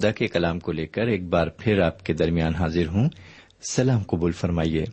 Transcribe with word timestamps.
خدا 0.00 0.10
کے 0.10 0.26
کلام 0.26 0.60
کو 0.60 0.72
لے 0.72 0.86
کر 0.86 1.06
ایک 1.06 1.28
بار 1.28 1.46
پھر 1.46 1.80
آپ 1.80 2.06
کے 2.06 2.12
درمیان 2.12 2.54
حاضر 2.54 2.86
ہوں۔ 2.86 3.08
سلام 3.70 4.02
قبول 4.02 4.32
فرمائیے۔ 4.32 4.84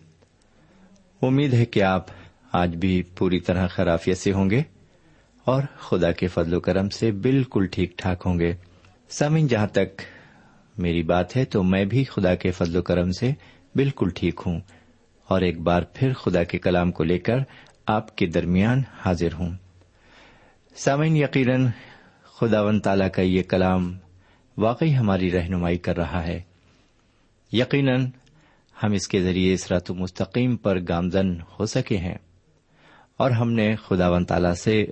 امید 1.22 1.54
ہے 1.54 1.66
کہ 1.66 1.84
آپ 1.84 2.06
آج 2.54 2.76
بھی 2.76 3.04
پوری 3.04 3.40
طرح 3.40 3.68
خرافیت 3.68 4.18
سے 4.18 4.32
ہوں 4.32 4.50
گے 4.50 4.62
اور 5.44 5.64
خدا 5.80 6.12
کے 6.12 6.28
فضل 6.28 6.54
و 6.54 6.60
کرم 6.60 6.90
سے 6.90 7.12
بالکل 7.12 7.66
ٹھیک 7.72 7.98
ٹھاک 7.98 8.24
ہوں 8.26 8.40
گے۔ 8.40 8.54
سامن 9.10 9.48
جہاں 9.48 9.68
تک 9.68 10.02
میری 10.78 11.04
بات 11.04 11.38
ہے، 11.38 11.46
تو 11.46 11.64
میں 11.64 11.86
بھی 11.86 12.04
خدا 12.04 12.36
کے 12.36 12.52
فضل 12.52 12.76
و 12.76 12.82
کرم 12.82 13.12
سے 13.12 13.32
بالکل 13.76 14.10
ٹھیک 14.16 14.42
ہوں 14.46 14.60
اور 15.28 15.42
ایک 15.42 15.60
بار 15.60 15.82
پھر 15.94 16.14
خدا 16.14 16.44
کے 16.44 16.58
کلام 16.58 16.92
کو 16.92 17.04
لے 17.04 17.18
کر 17.18 17.38
آپ 17.88 18.16
کے 18.16 18.26
درمیان 18.26 18.82
حاضر 19.06 19.34
ہوں۔ 19.34 19.52
سامعین، 20.76 21.18
یقیناً 21.18 21.68
خدا 22.24 22.62
و 22.62 22.80
تعالی 22.80 23.10
کا 23.10 23.22
یہ 23.22 23.44
کلام 23.44 23.98
واقعی 24.58 24.96
ہماری 24.96 25.32
رہنمائی 25.32 25.78
کر 25.78 25.98
رہا 25.98 26.28
ہے۔ 26.28 26.42
یقیناً 27.52 28.06
ہم 28.84 28.92
اس 28.92 29.08
کے 29.08 29.24
ذریعے 29.24 29.54
اس 29.54 29.72
رات 29.72 29.92
مستقیم 29.92 30.56
پر 30.56 30.78
گامزن 30.90 31.42
ہو 31.42 31.66
سکے 31.66 31.98
ہیں۔ 31.98 32.18
اور 33.18 33.32
ہم 33.32 33.52
نے 33.52 33.76
خدا 33.76 34.10
و 34.10 34.24
تعالی 34.24 34.56
سے 34.56 34.86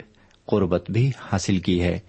قربت 0.46 0.92
بھی 0.92 1.12
حاصل 1.20 1.60
کی 1.60 1.84
ہے۔ 1.84 2.00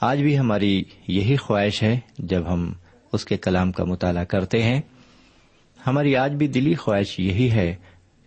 آج 0.00 0.22
بھی 0.22 0.38
ہماری 0.38 0.84
یہی 1.08 1.36
خواہش 1.36 1.82
ہے 1.82 2.00
جب 2.18 2.52
ہم 2.52 2.72
اس 3.12 3.24
کے 3.24 3.36
کلام 3.36 3.72
کا 3.72 3.84
مطالعہ 3.84 4.24
کرتے 4.24 4.62
ہیں۔ 4.62 4.80
ہماری 5.86 6.16
آج 6.16 6.32
بھی 6.32 6.46
دلی 6.46 6.74
خواہش 6.74 7.20
یہی 7.20 7.50
ہے 7.50 7.74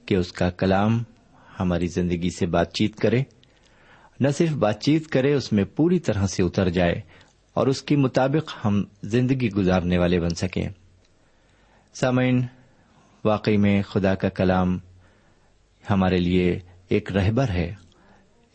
کہ 0.06 0.16
اس 0.16 0.32
کا 0.32 0.50
کلام 0.50 1.04
ہماری 1.60 1.88
زندگی 1.88 2.30
سے 2.30 2.46
بات 2.46 2.74
چیت 2.74 2.96
کرے۔ 2.96 3.24
نہ 4.20 4.28
صرف 4.30 4.50
بات 4.50 4.82
چیت 4.82 5.08
کرے، 5.08 5.34
اس 5.34 5.52
میں 5.52 5.64
پوری 5.64 6.00
طرح 6.00 6.28
سے 6.28 6.44
اتر 6.44 6.70
جائے۔ 6.70 7.02
اور 7.56 7.68
اس 7.68 7.82
کے 7.82 7.96
مطابق 7.96 8.66
ہم 8.66 8.84
زندگی 9.04 9.50
گزارنے 9.52 9.98
والے 9.98 10.20
بن 10.20 10.30
سکیں۔ 10.30 10.70
سامعین، 11.94 12.46
واقعی 13.24 13.58
میں 13.58 13.82
خدا 13.82 14.16
کا 14.16 14.30
کلام 14.30 14.78
ہمارے 15.90 16.18
لیے 16.18 16.60
ایک 16.90 17.12
رہبر 17.12 17.50
ہے، 17.50 17.74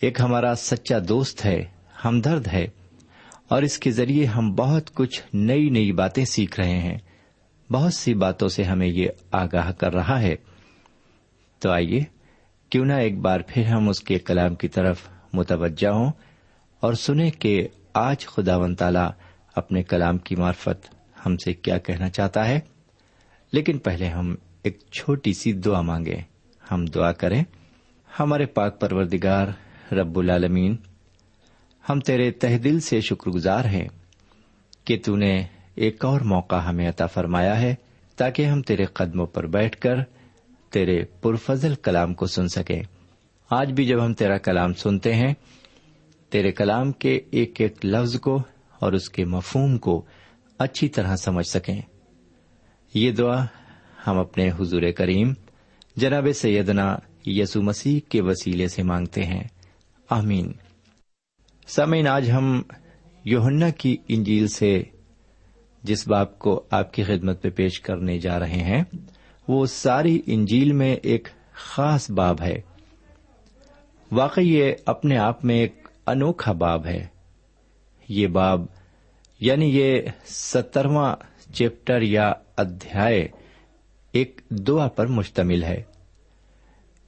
ایک 0.01 0.21
ہمارا 0.21 0.55
سچا 0.55 0.99
دوست 1.09 1.45
ہے، 1.45 1.65
ہمدرد 2.05 2.47
ہے، 2.47 2.67
اور 3.49 3.63
اس 3.63 3.79
کے 3.79 3.91
ذریعے 3.91 4.25
ہم 4.25 4.55
بہت 4.55 4.95
کچھ 4.95 5.23
نئی 5.35 5.69
نئی 5.71 5.93
باتیں 5.93 6.25
سیکھ 6.25 6.61
رہے 6.61 6.79
ہیں۔ 6.79 6.99
بہت 7.73 7.95
سی 7.95 8.15
باتوں 8.15 8.49
سے 8.49 8.63
ہمیں 8.63 8.87
یہ 8.87 9.09
آگاہ 9.33 9.73
کر 9.73 9.95
رہا 9.95 10.21
ہے۔ 10.21 10.37
تو 11.59 11.71
آئیے، 11.71 12.05
کیوں 12.71 12.85
نہ 12.85 12.93
ایک 12.93 13.19
بار 13.19 13.41
پھر 13.49 13.65
ہم 13.67 13.89
اس 13.89 14.01
کے 14.01 14.19
کلام 14.19 14.55
کی 14.55 14.69
طرف 14.69 15.09
متوجہ 15.33 15.89
ہوں 15.89 16.13
اور 16.81 16.95
سنیں 16.95 17.31
کہ 17.31 17.69
آج 17.93 18.27
خدا 18.27 18.57
و 18.57 18.75
تعالی 18.75 19.09
اپنے 19.55 19.83
کلام 19.83 20.19
کی 20.19 20.37
معرفت 20.37 20.95
ہم 21.27 21.37
سے 21.37 21.53
کیا 21.53 21.79
کہنا 21.79 22.11
چاہتا 22.11 22.49
ہے؟ 22.49 22.61
لیکن 23.53 23.79
پہلے 23.79 24.07
ہم 24.07 24.35
ایک 24.63 24.79
چھوٹی 24.93 25.33
سی 25.33 25.53
دعا 25.53 25.81
مانگے 25.81 26.17
ہم 26.71 26.85
دعا 26.85 27.13
کریں، 27.13 27.45
ہمارے 28.21 28.47
پاک 28.47 28.81
پروردگار 28.81 29.47
رب 29.95 30.19
العالمین، 30.19 30.77
ہم 31.89 32.01
تیرے 32.01 32.31
تہ 32.31 32.59
دل 32.59 32.81
سے 32.81 33.01
شکر 33.01 33.31
گزار 33.31 33.65
ہیں 33.65 33.89
کہ 34.85 34.99
تو 35.05 35.17
نے 35.17 35.43
ایک 35.75 36.05
اور 36.05 36.21
موقع 36.21 36.57
ہمیں 36.57 36.89
عطا 36.89 37.07
فرمایا 37.07 37.61
ہے 37.61 37.75
تاکہ 38.17 38.47
ہم 38.47 38.63
تیرے 38.63 38.85
قدموں 38.85 39.27
پر 39.27 39.47
بیٹھ 39.47 39.77
کر 39.77 39.95
تیرے 40.71 41.05
پرفضل 41.05 41.75
کلام 41.75 42.15
کو 42.15 42.27
سن 42.27 42.49
سکیں۔ 42.49 42.83
آج 43.51 43.73
بھی 43.73 43.85
جب 43.85 44.05
ہم 44.05 44.15
تیرا 44.15 44.39
کلام 44.39 44.73
سنتے 44.73 45.15
ہیں 45.15 45.35
تیرے 46.31 46.53
کلام 46.53 46.93
کے 46.93 47.21
ایک 47.31 47.61
ایک 47.61 47.87
لفظ 47.87 48.21
کو 48.21 48.43
اور 48.79 48.93
اس 48.93 49.11
کے 49.11 49.25
مفہوم 49.25 49.79
کو 49.79 50.05
اچھی 50.59 50.89
طرح 50.89 51.17
سمجھ 51.17 51.47
سکیں۔ 51.47 51.81
یہ 52.95 53.11
دعا 53.11 53.47
ہم 54.07 54.19
اپنے 54.19 54.51
حضور 54.51 54.83
کریم 54.97 55.33
جناب 55.97 56.29
سیدنا 56.35 56.97
یسو 57.27 57.63
مسیح 57.63 58.01
کے 58.09 58.21
وسیلے 58.21 58.69
سے 58.69 58.83
مانگتے 58.83 59.25
ہیں۔ 59.25 59.45
آمین۔ 60.11 60.53
سمین 61.67 62.09
آج 62.09 62.31
ہم 62.31 62.63
یوہنا 63.25 63.71
کی 63.71 63.97
انجیل 64.09 64.49
سے 64.49 64.83
جس 65.83 66.09
باپ 66.09 66.39
کو 66.39 66.65
آپ 66.71 66.93
کی 66.93 67.03
خدمت 67.03 67.43
پہ 67.43 67.51
پیش 67.51 67.81
کرنے 67.81 68.19
جا 68.19 68.39
رہے 68.39 68.63
ہیں، 68.65 68.85
وہ 69.49 69.67
ساری 69.67 70.23
انجیل 70.27 70.73
میں 70.73 70.97
ایک 71.03 71.29
خاص 71.53 72.11
باب 72.11 72.43
ہے۔ 72.43 72.61
واقعی 74.13 74.55
یہ 74.55 74.73
اپنے 74.87 75.19
آپ 75.19 75.45
میں 75.45 75.57
ایک 75.57 75.80
انوکھا 76.07 76.53
باب 76.53 76.87
ہے۔ 76.87 77.07
یہ 78.09 78.27
باب 78.27 78.65
یعنی 79.41 79.79
یہ 79.79 80.03
سترواں 80.27 81.17
چیپٹر 81.53 82.03
یا 82.03 82.33
ادھیائے 82.57 83.29
ایک 84.13 84.41
دعا 84.51 84.89
پر 84.89 85.07
مشتمل 85.07 85.65
ہے۔ 85.65 85.83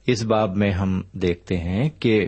اس 0.07 0.23
باب 0.23 0.57
میں 0.57 0.71
ہم 0.71 1.01
دیکھتے 1.13 1.57
ہیں 1.57 1.89
کہ 1.89 2.27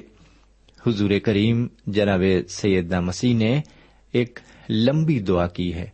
حضور 0.87 1.09
کریم 1.23 1.67
جناب 1.87 2.21
سیدنا 2.49 2.99
مسیح 2.99 3.35
نے 3.35 3.61
ایک 4.11 4.39
لمبی 4.69 5.19
دعا 5.19 5.47
کی 5.47 5.73
ہے۔ 5.73 5.85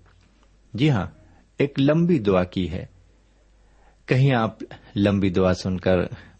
جی 0.73 0.89
ہاں 0.89 1.07
ایک 1.57 1.79
لمبی 1.79 2.19
دعا 2.19 2.43
کی 2.43 2.71
ہے۔ 2.71 2.85
کہیں 4.05 4.33
آپ 4.33 4.57
لمبی 4.95 5.29
دعا 5.29 5.53
سن 5.53 5.79
کر 5.79 5.97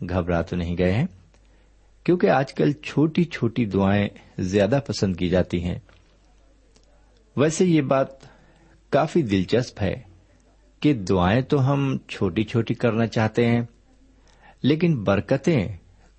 گھبرا 0.09 0.41
تو 0.41 0.55
نہیں 0.55 0.77
گئے 0.77 0.93
ہیں؟ 0.93 1.05
کیونکہ 2.03 2.29
آج 2.29 2.53
کل 2.53 2.71
چھوٹی 2.71 3.23
چھوٹی 3.23 3.65
دعائیں 3.65 4.09
زیادہ 4.37 4.79
پسند 4.87 5.15
کی 5.15 5.29
جاتی 5.29 5.63
ہیں۔ 5.63 5.79
ویسے 7.35 7.65
یہ 7.65 7.81
بات 7.81 8.07
کافی 8.89 9.21
دلچسپ 9.21 9.81
ہے 9.81 9.95
کہ 10.79 10.93
دعائیں 10.93 11.41
تو 11.41 11.73
ہم 11.73 11.97
چھوٹی 12.07 12.43
چھوٹی 12.43 12.73
کرنا 12.73 13.07
چاہتے 13.07 13.45
ہیں، 13.45 13.61
لیکن 14.63 15.03
برکتیں 15.03 15.77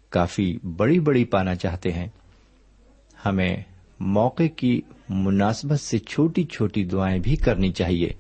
کافی 0.09 0.59
بڑی 0.77 1.01
بڑی 1.01 1.25
پانا 1.25 1.55
چاہتے 1.55 1.93
ہیں۔ 1.93 2.07
ہمیں 3.25 3.57
موقع 4.01 4.43
کی 4.57 4.81
مناسبت 5.09 5.81
سے 5.81 5.99
چھوٹی 5.99 6.45
چھوٹی 6.45 6.85
دعائیں 6.85 7.19
بھی 7.19 7.37
کرنی 7.37 7.73
چاہیے، 7.73 8.13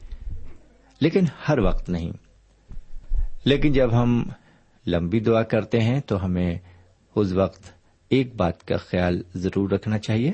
لیکن 1.00 1.24
ہر 1.48 1.58
وقت 1.58 1.88
نہیں۔ 1.88 2.12
لیکن 3.44 3.72
جب 3.72 4.02
ہم 4.02 4.28
لمبی 4.86 5.20
دعا 5.20 5.42
کرتے 5.42 5.80
ہیں 5.80 6.00
تو 6.00 6.24
ہمیں 6.24 6.58
اس 7.14 7.32
وقت 7.32 7.62
ایک 8.08 8.34
بات 8.34 8.66
کا 8.68 8.76
خیال 8.76 9.22
ضرور 9.34 9.70
رکھنا 9.70 9.98
چاہیے۔ 9.98 10.32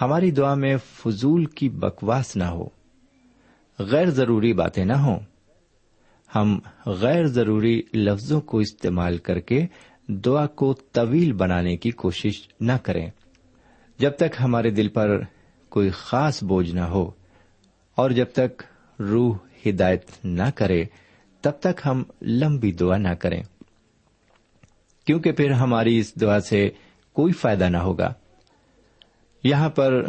ہماری 0.00 0.30
دعا 0.30 0.54
میں 0.54 0.76
فضول 0.76 1.44
کی 1.44 1.68
بکواس 1.68 2.36
نہ 2.36 2.44
ہو، 2.44 2.68
غیر 3.78 4.10
ضروری 4.10 4.52
باتیں 4.52 4.84
نہ 4.84 4.92
ہوں۔ 4.92 5.20
ہم 6.34 6.58
غیر 6.86 7.26
ضروری 7.26 7.82
لفظوں 7.94 8.40
کو 8.40 8.58
استعمال 8.58 9.18
کر 9.18 9.40
کے 9.40 9.66
دعا 10.08 10.46
کو 10.46 10.72
طویل 10.72 11.32
بنانے 11.32 11.76
کی 11.76 11.90
کوشش 11.90 12.48
نہ 12.60 12.72
کریں۔ 12.82 13.10
جب 13.98 14.10
تک 14.16 14.36
ہمارے 14.40 14.70
دل 14.70 14.88
پر 14.88 15.20
کوئی 15.68 15.90
خاص 15.90 16.42
بوجھ 16.42 16.74
نہ 16.74 16.80
ہو 16.80 17.10
اور 17.94 18.10
جب 18.10 18.26
تک 18.32 18.62
روح 19.00 19.36
ہدایت 19.66 20.04
نہ 20.24 20.50
کرے، 20.54 20.84
تب 21.40 21.52
تک 21.60 21.80
ہم 21.86 22.02
لمبی 22.22 22.72
دعا 22.72 22.96
نہ 22.96 23.14
کریں۔ 23.14 23.42
کیونکہ 25.06 25.32
پھر 25.32 25.50
ہماری 25.50 25.98
اس 25.98 26.20
دعا 26.20 26.40
سے 26.40 26.70
کوئی 27.12 27.32
فائدہ 27.32 27.64
نہ 27.64 27.76
ہوگا۔ 27.76 28.12
یہاں 29.44 29.70
پر 29.70 30.08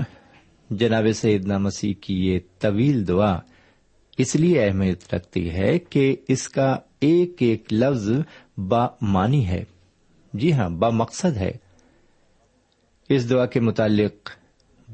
جناب 0.70 1.06
سیدنا 1.16 1.58
مسیح 1.58 1.94
کی 2.02 2.28
یہ 2.28 2.40
طویل 2.60 3.08
دعا 3.08 3.40
اس 4.18 4.36
لیے 4.36 4.66
اہمیت 4.66 5.14
رکھتی 5.14 5.50
ہے 5.50 5.80
کہ 5.80 6.16
اس 6.28 6.50
کا 6.50 6.78
ایک 7.00 7.36
ایک 7.40 7.74
لفظ 7.74 8.10
با 8.58 8.88
مانی 9.02 9.48
ہے۔ 9.48 9.64
جی 10.34 10.54
ہاں 10.54 10.70
با 10.70 10.90
مقصد 10.90 11.38
ہے۔ 11.38 11.52
اس 13.10 13.30
دعا 13.30 13.46
کے 13.46 13.60
متعلق 13.60 14.32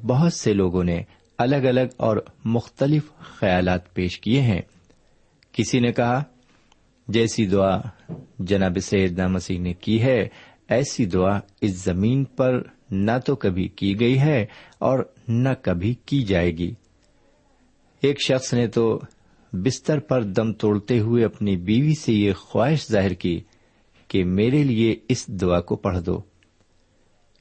بہت 0.05 0.33
سے 0.33 0.53
لوگوں 0.53 0.83
نے 0.83 1.01
الگ 1.37 1.55
الگ 1.55 1.87
اور 1.97 2.17
مختلف 2.45 3.03
خیالات 3.19 3.93
پیش 3.93 4.19
کیے 4.19 4.41
ہیں۔ 4.41 4.61
کسی 5.51 5.79
نے 5.79 5.91
کہا 5.91 6.23
جیسی 7.09 7.45
دعا 7.45 7.81
جناب 8.39 8.77
سیدنا 8.79 9.27
مسیح 9.27 9.59
نے 9.59 9.73
کی 9.73 10.01
ہے، 10.01 10.27
ایسی 10.69 11.05
دعا 11.05 11.39
اس 11.61 11.71
زمین 11.71 12.23
پر 12.25 12.63
نہ 12.91 13.11
تو 13.25 13.35
کبھی 13.35 13.67
کی 13.67 13.99
گئی 13.99 14.19
ہے 14.19 14.45
اور 14.79 14.99
نہ 15.27 15.49
کبھی 15.61 15.93
کی 16.05 16.23
جائے 16.23 16.57
گی۔ 16.57 16.73
ایک 18.01 18.21
شخص 18.21 18.53
نے 18.53 18.67
تو 18.67 19.01
بستر 19.53 19.99
پر 19.99 20.23
دم 20.23 20.53
توڑتے 20.53 20.99
ہوئے 20.99 21.25
اپنی 21.25 21.55
بیوی 21.55 21.93
سے 21.95 22.13
یہ 22.13 22.33
خواہش 22.33 22.91
ظاہر 22.91 23.13
کی 23.13 23.41
کہ 24.07 24.23
میرے 24.23 24.63
لیے 24.63 24.95
اس 25.09 25.27
دعا 25.27 25.61
کو 25.61 25.75
پڑھ 25.75 25.99
دو۔ 25.99 26.21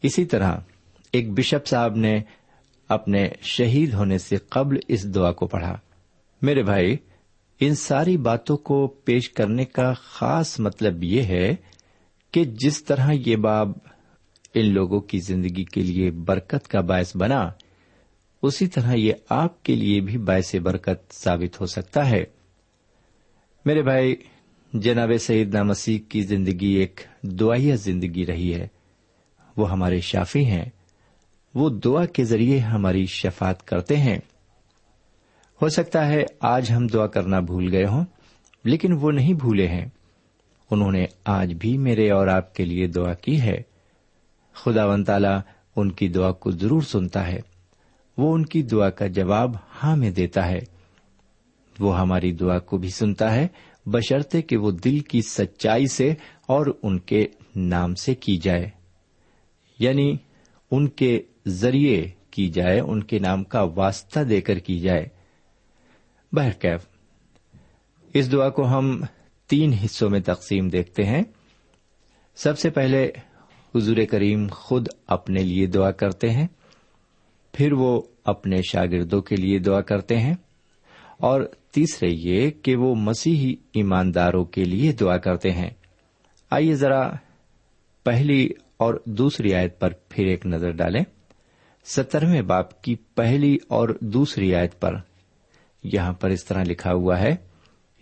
اسی 0.03 0.25
طرح 0.25 0.57
ایک 1.13 1.33
بشپ 1.33 1.67
صاحب 1.67 1.97
نے 1.97 2.21
اپنے 2.89 3.29
شہید 3.43 3.95
ہونے 3.95 4.19
سے 4.19 4.37
قبل 4.37 4.77
اس 4.89 5.15
دعا 5.15 5.33
کو 5.33 5.47
پڑھا۔ 5.47 5.79
میرے 6.43 6.63
بھائی 6.63 6.97
ان 7.61 7.75
ساری 7.75 8.17
باتوں 8.17 8.57
کو 8.57 8.87
پیش 8.87 9.31
کرنے 9.31 9.65
کا 9.65 9.93
خاص 9.93 10.61
مطلب 10.61 11.03
یہ 11.03 11.23
ہے 11.23 11.57
کہ 12.33 12.45
جس 12.45 12.85
طرح 12.85 13.11
یہ 13.27 13.37
باب 13.37 13.73
ان 14.55 14.75
لوگوں 14.75 15.01
کی 15.01 15.19
زندگی 15.19 15.65
کے 15.65 15.83
لیے 15.83 16.11
برکت 16.11 16.69
کا 16.69 16.81
باعث 16.81 17.17
بنا، 17.17 17.51
اسی 18.43 18.67
طرح 18.67 18.93
یہ 18.95 19.13
آپ 19.29 19.63
کے 19.63 19.75
لیے 19.75 20.01
بھی 20.01 20.19
باعث 20.19 20.55
برکت 20.55 21.13
ثابت 21.13 21.61
ہو 21.61 21.67
سکتا 21.67 22.11
ہے۔ 22.11 22.25
میرے 23.65 23.83
بھائی، 23.83 24.17
جناب 24.73 25.11
سعید 25.21 25.55
مسیح 25.55 25.99
کی 26.09 26.23
زندگی 26.23 26.67
ایک 26.67 27.01
دعائیا 27.23 27.75
زندگی 27.75 28.27
رہی 28.27 28.55
ہے۔ 28.55 28.69
وہ 29.57 29.71
ہمارے 29.71 30.01
شافی 30.01 30.45
ہیں۔ 30.45 30.65
وہ 31.55 31.71
دعا 31.71 32.05
کے 32.05 32.25
ذریعے 32.25 32.59
ہماری 32.59 33.07
شفات 33.07 33.67
کرتے 33.67 33.97
ہیں۔ 33.97 34.19
ہو 35.63 35.69
سکتا 35.69 36.09
ہے 36.09 36.25
آج 36.41 36.73
ہم 36.73 36.87
دعا 36.87 37.07
کرنا 37.07 37.41
بھول 37.41 37.73
گئے 37.73 37.85
ہوں، 37.85 38.05
لیکن 38.65 38.93
وہ 38.93 39.11
نہیں 39.11 39.35
بھولے 39.35 39.69
ہیں۔ 39.69 39.87
انہوں 40.71 40.93
نے 40.93 41.05
آج 41.25 41.55
بھی 41.55 41.79
میرے 41.79 42.11
اور 42.11 42.27
آپ 42.27 42.55
کے 42.55 42.65
لیے 42.65 42.87
دعا 42.87 43.15
کی 43.15 43.41
ہے۔ 43.41 43.63
خدا 44.53 44.87
ون 44.87 45.05
تالا 45.05 45.41
ان 45.77 45.93
کی 45.93 46.09
دعا 46.09 46.33
کو 46.33 46.51
ضرور 46.51 46.83
سنتا 46.83 47.27
ہے۔ 47.27 47.41
وہ 48.19 48.35
ان 48.35 48.47
کی 48.47 48.63
دعا 48.63 48.91
کا 48.91 49.07
جواب 49.07 49.57
ہاں 49.83 49.97
میں 49.97 50.11
دیتا 50.11 50.49
ہے۔ 50.49 50.59
وہ 51.81 52.01
ہماری 52.01 52.33
دعا 52.33 52.59
کو 52.59 52.79
بھی 52.79 52.89
سنتا 52.89 53.35
ہے، 53.35 53.47
بشرطے 53.87 54.43
کہ 54.43 54.57
وہ 54.57 54.71
دل 54.71 54.99
کی 54.99 55.23
سچائی 55.23 55.87
سے 55.87 56.15
اور 56.47 56.67
ان 56.83 56.99
کے 56.99 57.27
نام 57.57 57.95
سے 57.95 58.15
کی 58.15 58.37
جائے۔ 58.37 58.71
یعنی 59.79 60.17
ان 60.71 60.89
کے 60.89 61.23
ذریعے 61.47 62.07
کی 62.31 62.49
جائے، 62.49 62.81
ان 62.81 63.03
کے 63.03 63.19
نام 63.19 63.45
کا 63.45 63.63
واسطہ 63.63 64.21
دے 64.21 64.41
کر 64.41 64.59
کی 64.59 64.79
جائے۔ 64.79 65.18
بہرکیف۔ 66.33 66.87
اس 68.15 68.33
دعا 68.33 68.49
کو 68.49 68.67
ہم 68.67 69.01
تین 69.49 69.73
حصوں 69.73 70.11
میں 70.11 70.21
تقسیم 70.21 70.69
دیکھتے 70.69 71.05
ہیں۔ 71.05 71.23
سب 72.37 72.59
سے 72.59 72.71
پہلے 72.71 73.11
حضور 73.75 73.97
کریم 74.11 74.47
خود 74.53 74.89
اپنے 75.07 75.43
لیے 75.43 75.67
دعا 75.67 75.91
کرتے 75.91 76.31
ہیں، 76.31 76.47
پھر 77.53 77.73
وہ 77.73 78.03
اپنے 78.25 78.57
شاگردوں 78.63 79.21
کے 79.21 79.37
لیے 79.37 79.59
دعا 79.59 79.81
کرتے 79.81 80.19
ہیں، 80.19 80.35
اور 81.19 81.43
تیسرے 81.71 82.09
یہ 82.11 82.51
کہ 82.51 82.77
وہ 82.77 82.95
مسیحی 82.95 83.55
ایمانداروں 83.73 84.45
کے 84.45 84.65
لیے 84.65 84.93
دعا 84.93 85.17
کرتے 85.17 85.51
ہیں۔ 85.51 85.71
آئیے 86.51 86.75
ذرا 86.75 87.11
پہلی 88.05 88.49
اور 88.77 88.95
دوسری 89.05 89.55
آیت 89.55 89.81
پر 89.81 89.93
پھر 90.09 90.27
ایک 90.27 90.47
نظر 90.47 90.71
ڈالیں۔ 90.71 91.05
سترویں 91.85 92.43
باپ 92.43 92.83
کی 92.83 92.95
پہلی 92.95 93.57
اور 93.69 93.89
دوسری 94.01 94.55
آیت 94.55 94.81
پر۔ 94.81 94.95
یہاں 95.83 96.13
پر 96.13 96.31
اس 96.31 96.45
طرح 96.45 96.63
لکھا 96.63 96.93
ہوا 96.93 97.21
ہے، 97.21 97.37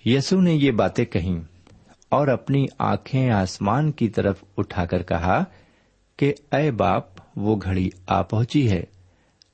یسو 0.05 0.41
نے 0.41 0.55
یہ 0.55 0.71
باتیں 0.71 1.05
کہیں 1.05 1.41
اور 2.09 2.29
اپنی 2.29 2.67
آنکھیں 2.79 3.31
آسمان 3.31 3.93
کی 3.93 4.09
طرف 4.09 4.45
اٹھا 4.57 4.85
کر 4.85 5.03
کہا 5.03 5.45
کہ 6.17 6.35
اے 6.53 6.71
باپ، 6.71 7.05
وہ 7.37 7.57
گھڑی 7.57 7.91
آ 8.07 8.23
پہنچی 8.23 8.71
ہے، 8.71 8.83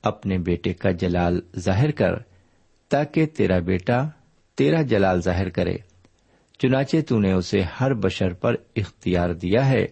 اپنے 0.03 0.37
بیٹے 0.37 0.73
کا 0.73 0.91
جلال 0.91 1.41
ظاہر 1.57 1.91
کر 1.91 2.11
تاکہ 2.89 3.25
تیرا 3.25 3.59
بیٹا 3.59 4.09
تیرا 4.55 4.81
جلال 4.81 5.21
ظاہر 5.21 5.49
کرے۔ 5.49 5.75
چنانچہ 6.59 6.97
تو 7.09 7.19
نے 7.19 7.31
اسے 7.31 7.61
ہر 7.79 7.93
بشر 7.93 8.33
پر 8.33 8.55
اختیار 8.75 9.29
دیا 9.29 9.69
ہے 9.69 9.85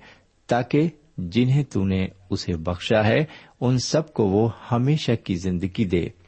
تاکہ 0.48 0.90
جنہیں 1.18 1.64
تو 1.64 1.86
نے 1.86 2.08
اسے 2.30 2.58
بخشا 2.58 3.06
ہے، 3.08 3.26
ان 3.62 3.78
سب 3.78 4.14
کو 4.14 4.28
وہ 4.28 4.50
ہمیشہ 4.72 5.12
کی 5.24 5.36
زندگی 5.36 5.86
دے۔ 5.86 6.21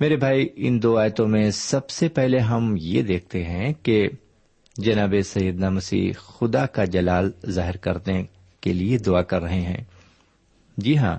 میرے 0.00 0.16
بھائی، 0.16 0.48
ان 0.56 0.82
دو 0.82 0.98
آیتوں 0.98 1.28
میں 1.28 1.50
سب 1.50 1.90
سے 1.90 2.08
پہلے 2.08 2.38
ہم 2.38 2.74
یہ 2.80 3.02
دیکھتے 3.02 3.44
ہیں 3.44 3.72
کہ 3.82 4.08
جناب 4.76 5.14
سید 5.24 5.58
مسیح 5.58 6.12
خدا 6.18 6.66
کا 6.66 6.84
جلال 6.84 7.30
ظاہر 7.46 7.76
کرنے 7.76 8.24
کے 8.60 8.72
لیے 8.72 8.98
دعا 8.98 9.22
کر 9.22 9.42
رہے 9.42 9.60
ہیں۔ 9.60 9.84
جی 10.76 10.98
ہاں 10.98 11.18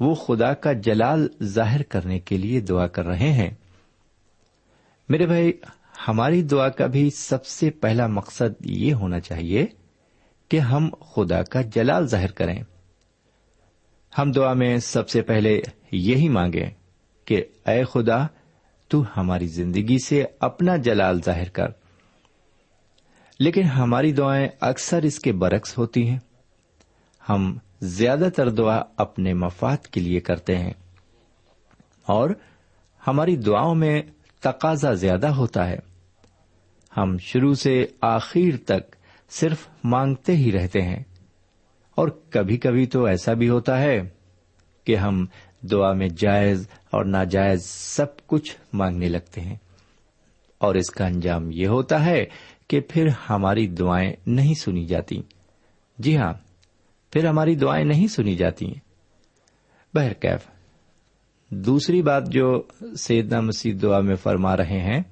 وہ 0.00 0.14
خدا 0.14 0.54
کا 0.54 0.72
جلال 0.72 1.28
ظاہر 1.42 1.82
کرنے 1.82 2.18
کے 2.18 2.36
لیے 2.36 2.60
دعا 2.60 2.86
کر 2.86 3.06
رہے 3.06 3.32
ہیں۔ 3.32 3.50
میرے 5.08 5.26
بھائی، 5.26 5.52
ہماری 6.08 6.42
دعا 6.42 6.68
کا 6.68 6.86
بھی 6.86 7.10
سب 7.10 7.46
سے 7.46 7.70
پہلا 7.70 8.06
مقصد 8.06 8.66
یہ 8.66 8.94
ہونا 8.94 9.20
چاہیے 9.20 9.66
کہ 10.48 10.58
ہم 10.58 10.88
خدا 11.00 11.42
کا 11.42 11.60
جلال 11.62 12.06
ظاہر 12.06 12.30
کریں۔ 12.30 12.62
ہم 14.18 14.32
دعا 14.32 14.52
میں 14.52 14.76
سب 14.76 15.08
سے 15.08 15.22
پہلے 15.22 15.60
یہی 15.92 16.28
مانگیں۔ 16.28 16.79
کہ 17.30 17.44
اے 17.66 17.84
خدا، 17.84 18.26
تو 18.88 19.02
ہماری 19.16 19.46
زندگی 19.46 19.96
سے 20.04 20.24
اپنا 20.40 20.76
جلال 20.76 21.22
ظاہر 21.22 21.48
کر۔ 21.48 21.66
لیکن 23.38 23.62
ہماری 23.62 24.12
دعائیں 24.12 24.48
اکثر 24.60 25.02
اس 25.02 25.18
کے 25.18 25.32
برعکس 25.32 25.78
ہوتی 25.78 26.08
ہیں۔ 26.08 26.18
ہم 27.28 27.58
زیادہ 27.80 28.28
تر 28.36 28.50
دعا 28.50 28.82
اپنے 28.96 29.34
مفاد 29.34 29.76
کے 29.76 30.00
لیے 30.00 30.20
کرتے 30.20 30.58
ہیں۔ 30.58 30.72
اور 32.06 32.30
ہماری 33.06 33.36
دعاؤں 33.36 33.74
میں 33.74 34.02
تقاضا 34.40 34.92
زیادہ 34.92 35.28
ہوتا 35.28 35.68
ہے۔ 35.68 35.78
ہم 36.96 37.18
شروع 37.18 37.54
سے 37.54 37.86
آخر 38.00 38.56
تک 38.66 38.96
صرف 39.30 39.68
مانگتے 39.84 40.36
ہی 40.36 40.52
رہتے 40.52 40.82
ہیں۔ 40.82 41.02
اور 41.94 42.08
کبھی 42.08 42.56
کبھی 42.56 42.86
تو 42.86 43.04
ایسا 43.04 43.32
بھی 43.32 43.48
ہوتا 43.48 43.80
ہے 43.80 44.02
کہ 44.84 44.96
ہم 44.96 45.26
دعا 45.62 45.92
میں 45.92 46.08
جائز 46.16 46.68
اور 46.90 47.04
ناجائز 47.04 47.64
سب 47.66 48.26
کچھ 48.26 48.56
مانگنے 48.72 49.08
لگتے 49.08 49.40
ہیں۔ 49.40 49.56
اور 50.58 50.74
اس 50.74 50.90
کا 50.90 51.06
انجام 51.06 51.50
یہ 51.52 51.66
ہوتا 51.66 52.04
ہے 52.04 52.24
کہ 52.68 52.80
پھر 52.80 53.08
ہماری 53.30 53.66
دعائیں 53.66 54.12
نہیں 54.26 54.54
سنی 54.54 54.86
جاتی۔ 54.86 55.22
جی 55.98 56.16
ہاں 56.16 56.32
پھر 57.12 57.26
ہماری 57.26 57.54
دعائیں 57.54 57.84
نہیں 57.84 58.06
سنی 58.06 58.34
جاتی۔ 58.34 58.72
بہرکیف 59.94 60.40
دوسری 61.48 62.02
بات 62.02 62.32
جو 62.32 62.62
سیدنا 62.96 63.40
مسیح 63.40 63.74
دعا 63.82 64.00
میں 64.00 64.16
فرما 64.16 64.56
رہے 64.56 64.80
ہیں، 64.80 65.02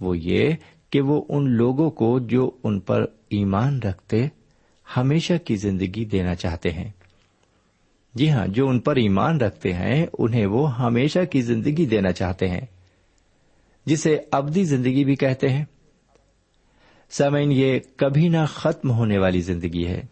وہ 0.00 0.18
یہ 0.18 0.50
کہ 0.90 1.00
وہ 1.00 1.22
ان 1.28 1.50
لوگوں 1.50 1.90
کو 1.90 2.18
جو 2.18 2.50
ان 2.64 2.80
پر 2.80 3.02
ایمان 3.28 3.78
رکھتے 3.78 4.26
ہمیشہ 4.96 5.32
کی 5.44 5.56
زندگی 5.56 6.04
دینا 6.04 6.34
چاہتے 6.34 6.70
ہیں۔ 6.70 6.90
جی 8.14 8.30
ہاں 8.30 8.46
جو 8.46 8.68
ان 8.68 8.80
پر 8.80 8.96
ایمان 8.96 9.40
رکھتے 9.40 9.72
ہیں، 9.72 10.06
انہیں 10.18 10.46
وہ 10.46 10.78
ہمیشہ 10.78 11.18
کی 11.30 11.42
زندگی 11.42 11.86
دینا 11.86 12.12
چاہتے 12.12 12.48
ہیں۔ 12.48 12.60
جسے 13.86 14.18
ابدی 14.30 14.64
زندگی 14.64 15.04
بھی 15.04 15.14
کہتے 15.14 15.48
ہیں۔ 15.48 15.64
سمین 17.10 17.52
یہ 17.52 17.78
کبھی 17.96 18.28
نہ 18.28 18.46
ختم 18.48 18.90
ہونے 18.90 19.18
والی 19.18 19.40
زندگی 19.40 19.86
ہے۔ 19.86 20.02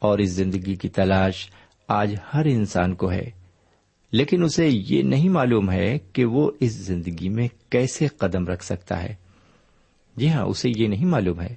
اور 0.00 0.18
اس 0.18 0.30
زندگی 0.30 0.74
کی 0.74 0.88
تلاش 0.88 1.50
آج 1.88 2.14
ہر 2.34 2.44
انسان 2.44 2.94
کو 2.94 3.12
ہے۔ 3.12 3.30
لیکن 4.12 4.42
اسے 4.42 4.68
یہ 4.72 5.02
نہیں 5.02 5.28
معلوم 5.28 5.70
ہے 5.70 5.98
کہ 6.12 6.24
وہ 6.24 6.50
اس 6.60 6.72
زندگی 6.72 7.28
میں 7.28 7.48
کیسے 7.70 8.06
قدم 8.06 8.46
رکھ 8.46 8.64
سکتا 8.64 9.02
ہے۔ 9.02 9.14
جی 10.16 10.30
ہاں 10.30 10.44
اسے 10.44 10.68
یہ 10.76 10.86
نہیں 10.86 11.04
معلوم 11.04 11.40
ہے۔ 11.40 11.54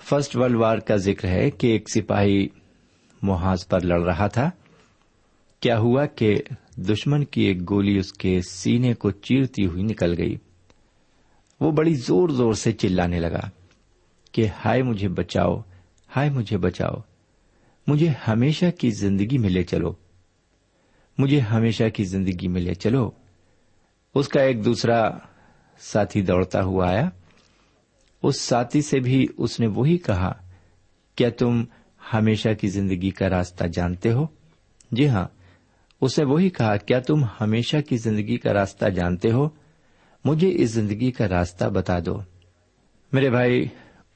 فرسٹ 0.00 0.36
ورلڈ 0.36 0.56
وار 0.56 0.78
کا 0.78 0.96
ذکر 0.96 1.28
ہے 1.28 1.50
کہ 1.50 1.66
ایک 1.66 1.90
سپاہی 1.90 2.48
محاذ 3.22 3.66
پر 3.66 3.80
لڑ 3.80 4.02
رہا 4.02 4.26
تھا۔ 4.26 4.50
کیا 5.60 5.78
ہوا 5.78 6.06
کہ 6.06 6.36
دشمن 6.76 7.24
کی 7.24 7.42
ایک 7.42 7.70
گولی 7.70 7.98
اس 7.98 8.12
کے 8.12 8.40
سینے 8.50 8.94
کو 8.94 9.10
چیرتی 9.10 9.66
ہوئی 9.66 9.82
نکل 9.82 10.14
گئی۔ 10.18 10.36
وہ 11.60 11.70
بڑی 11.70 11.94
زور 11.94 12.28
زور 12.28 12.52
سے 12.52 12.72
چلانے 12.72 13.20
لگا 13.20 13.50
کہ 14.32 14.46
ہائے 14.64 14.82
مجھے 14.82 15.08
بچاؤ، 15.08 15.60
ہائے 16.16 16.30
مجھے 16.30 16.58
بچاؤ۔ 16.58 16.94
مجھے 17.86 18.08
ہمیشہ 18.28 18.64
کی 18.78 18.90
زندگی 18.90 19.38
میں 19.38 19.50
لے 19.50 19.62
چلو۔ 19.62 19.92
مجھے 21.18 21.40
ہمیشہ 21.40 21.84
کی 21.94 22.04
زندگی 22.04 22.48
میں 22.48 22.60
لے 22.60 22.74
چلو۔ 22.74 23.10
اس 24.14 24.28
کا 24.28 24.42
ایک 24.42 24.64
دوسرا 24.64 25.10
ساتھی 25.78 26.22
دوڑتا 26.22 26.62
ہوا 26.62 26.88
آیا۔ 26.88 27.08
اس 28.22 28.40
ساتھی 28.40 28.82
سے 28.82 29.00
بھی 29.00 29.26
اس 29.36 29.60
نے 29.60 29.66
وہی 29.66 29.98
کہا، 29.98 30.32
کیا 31.16 31.30
تم 31.30 31.64
ہمیشہ 32.12 32.48
کی 32.60 32.68
زندگی 32.68 33.10
کا 33.10 33.30
راستہ 33.30 33.64
جانتے 33.64 34.12
ہو؟ 34.12 34.26
جی 34.90 35.08
ہاں 35.08 35.28
اس 36.00 36.18
نے 36.18 36.24
وہی 36.24 36.50
کہا، 36.50 36.76
کیا 36.76 37.00
تم 37.00 37.24
ہمیشہ 37.40 37.76
کی 37.88 37.96
زندگی 37.96 38.36
کا 38.36 38.52
راستہ 38.52 38.88
جانتے 38.88 39.30
ہو؟ 39.30 39.48
مجھے 40.24 40.52
اس 40.54 40.70
زندگی 40.70 41.10
کا 41.10 41.28
راستہ 41.28 41.64
بتا 41.64 41.98
دو۔ 42.06 42.18
میرے 43.12 43.30
بھائی، 43.30 43.66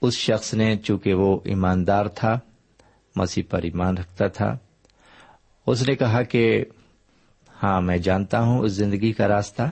اس 0.03 0.15
شخص 0.15 0.55
نے 0.55 0.77
چونکہ 0.77 1.15
وہ 1.15 1.41
ایماندار 1.45 2.07
تھا، 2.07 2.39
مسیح 3.17 3.43
پر 3.51 3.63
ایمان 3.63 3.99
رکھتا 3.99 4.27
تھا، 4.27 4.57
اس 5.67 5.89
نے 5.89 5.95
کہا 5.95 6.23
کہ 6.23 6.65
ہاں 7.63 7.81
میں 7.81 7.97
جانتا 7.97 8.41
ہوں 8.41 8.59
اس 8.59 8.73
زندگی 8.73 9.13
کا 9.13 9.29
راستہ۔ 9.29 9.63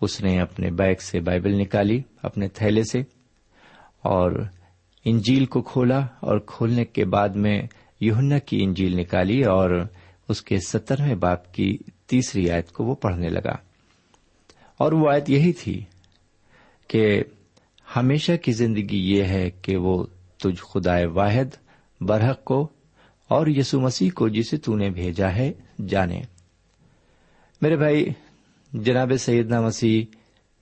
اس 0.00 0.20
نے 0.20 0.40
اپنے 0.40 0.70
بیگ 0.70 0.94
سے 1.00 1.20
بائبل 1.20 1.60
نکالی، 1.60 2.02
اپنے 2.22 2.48
تھیلے 2.48 2.82
سے، 2.82 3.00
اور 4.02 4.44
انجیل 5.08 5.46
کو 5.46 5.62
کھولا 5.62 5.98
اور 5.98 6.38
کھولنے 6.38 6.84
کے 6.84 7.04
بعد 7.04 7.28
میں 7.28 7.62
یوہنا 8.00 8.38
کی 8.38 8.62
انجیل 8.62 9.00
نکالی 9.00 9.42
اور 9.42 9.70
اس 10.28 10.42
کے 10.42 10.56
سترویں 10.68 11.14
باپ 11.14 11.54
کی 11.54 11.78
تیسری 12.06 12.50
آیت 12.50 12.72
کو 12.72 12.84
وہ 12.84 12.94
پڑھنے 12.94 13.28
لگا۔ 13.28 13.54
اور 14.78 14.92
وہ 14.92 15.10
آیت 15.10 15.30
یہی 15.30 15.52
تھی 15.52 15.84
کہ 16.88 17.22
ہمیشہ 17.96 18.32
کی 18.42 18.52
زندگی 18.52 19.14
یہ 19.14 19.24
ہے 19.24 19.50
کہ 19.50 19.76
وہ 19.76 20.06
تجھ 20.36 20.62
خدا 20.62 20.96
واحد، 21.12 21.56
برحق 22.00 22.44
کو 22.44 22.68
اور 23.28 23.46
یسو 23.46 23.80
مسیح 23.80 24.10
کو 24.14 24.28
جسے 24.28 24.56
تو 24.56 24.76
نے 24.76 24.90
بھیجا 24.90 25.34
ہے، 25.36 25.52
جانے۔ 25.88 26.20
میرے 27.62 27.76
بھائی، 27.76 28.08
جناب 28.72 29.12
سیدنا 29.18 29.60
مسیح 29.60 30.02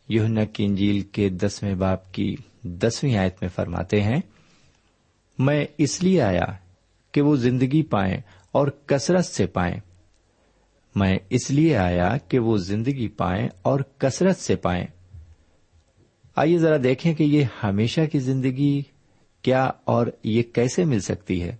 یوہنا 0.09 0.45
کی 0.45 0.65
انجیل 0.65 1.01
کے 1.01 1.29
دسویں 1.29 1.75
باپ 1.75 2.13
کی 2.13 2.37
دسویں 2.63 3.17
آیت 3.17 3.35
میں 3.41 3.49
فرماتے 3.49 4.01
ہیں 4.01 4.21
میں 5.39 5.67
اس 5.79 6.03
لیے 6.03 6.23
آیا 6.23 6.45
کہ 7.13 7.21
وہ 7.23 7.37
زندگی 7.37 7.83
پائیں 7.83 8.17
اور 8.53 8.69
کثرت 8.87 9.25
سے 9.25 9.47
پائیں۔ 9.47 9.81
میں 10.95 11.19
اس 11.31 11.51
لیے 11.51 11.77
آیا 11.77 12.17
کہ 12.29 12.39
وہ 12.39 12.57
زندگی 12.57 13.09
پائیں 13.09 13.49
اور 13.63 13.81
کثرت 13.99 14.37
سے 14.37 14.57
پائیں۔ 14.57 14.87
آئیے 16.37 16.59
ذرا 16.59 16.77
دیکھیں 16.85 17.15
کہ 17.15 17.23
یہ 17.23 17.45
ہمیشہ 17.63 18.01
کی 18.13 18.19
زندگی 18.19 18.83
کیا 19.43 19.71
اور 19.85 20.07
یہ 20.25 20.43
کیسے 20.43 20.85
مل 20.85 21.01
سکتی 21.01 21.43
ہے۔ 21.43 21.57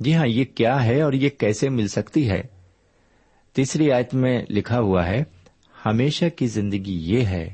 جی 0.00 0.14
ہاں 0.14 0.26
یہ 0.26 0.44
کیا 0.44 0.84
ہے 0.84 1.02
اور 1.02 1.12
یہ 1.12 1.28
کیسے 1.28 1.68
مل 1.68 1.88
سکتی 1.88 2.30
ہے۔ 2.30 2.42
تیسری 3.52 3.92
آیت 3.92 4.14
میں 4.14 4.42
لکھا 4.50 4.80
ہوا 4.80 5.06
ہے، 5.06 5.24
ہمیشہ 5.86 6.24
کی 6.36 6.46
زندگی 6.46 7.16
یہ 7.16 7.24
ہے 7.24 7.48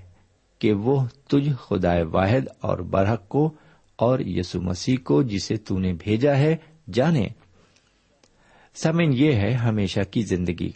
کہ 0.59 0.73
وہ 0.73 1.06
تجھ 1.28 1.50
خدا 1.59 1.95
واحد 2.12 2.49
اور 2.61 2.78
برحق 2.78 3.28
کو 3.28 3.54
اور 3.96 4.18
یسو 4.18 4.60
مسیح 4.60 4.96
کو 5.04 5.22
جسے 5.22 5.56
تو 5.56 5.78
نے 5.78 5.92
بھیجا 5.92 6.36
ہے، 6.36 6.56
جانے۔ 6.92 7.28
سمن 8.74 9.12
یہ 9.12 9.32
ہے 9.32 9.52
ہمیشہ 9.52 10.00
کی 10.10 10.22
زندگی۔ 10.22 10.70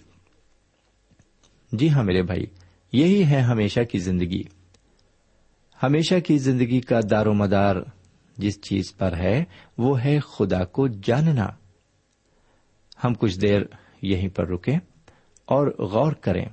جی 1.72 1.90
ہاں 1.90 2.04
میرے 2.04 2.22
بھائی، 2.22 2.46
یہی 2.92 3.24
ہے 3.24 3.40
ہمیشہ 3.40 3.80
کی 3.80 3.98
زندگی۔ 3.98 4.42
ہمیشہ 5.82 6.14
کی 6.26 6.38
زندگی 6.38 6.80
کا 6.80 7.00
دار 7.10 7.26
و 7.26 7.34
مدار 7.34 7.76
جس 8.36 8.60
چیز 8.60 8.96
پر 8.96 9.16
ہے، 9.16 9.44
وہ 9.78 10.04
ہے 10.04 10.18
خدا 10.18 10.64
کو 10.64 10.88
جاننا۔ 10.88 11.46
ہم 13.04 13.14
کچھ 13.14 13.40
دیر 13.40 13.60
یہیں 14.02 14.28
پر 14.28 14.48
رکیں 14.48 14.78
اور 15.44 15.66
غور 15.78 16.12
کریں 16.12 16.46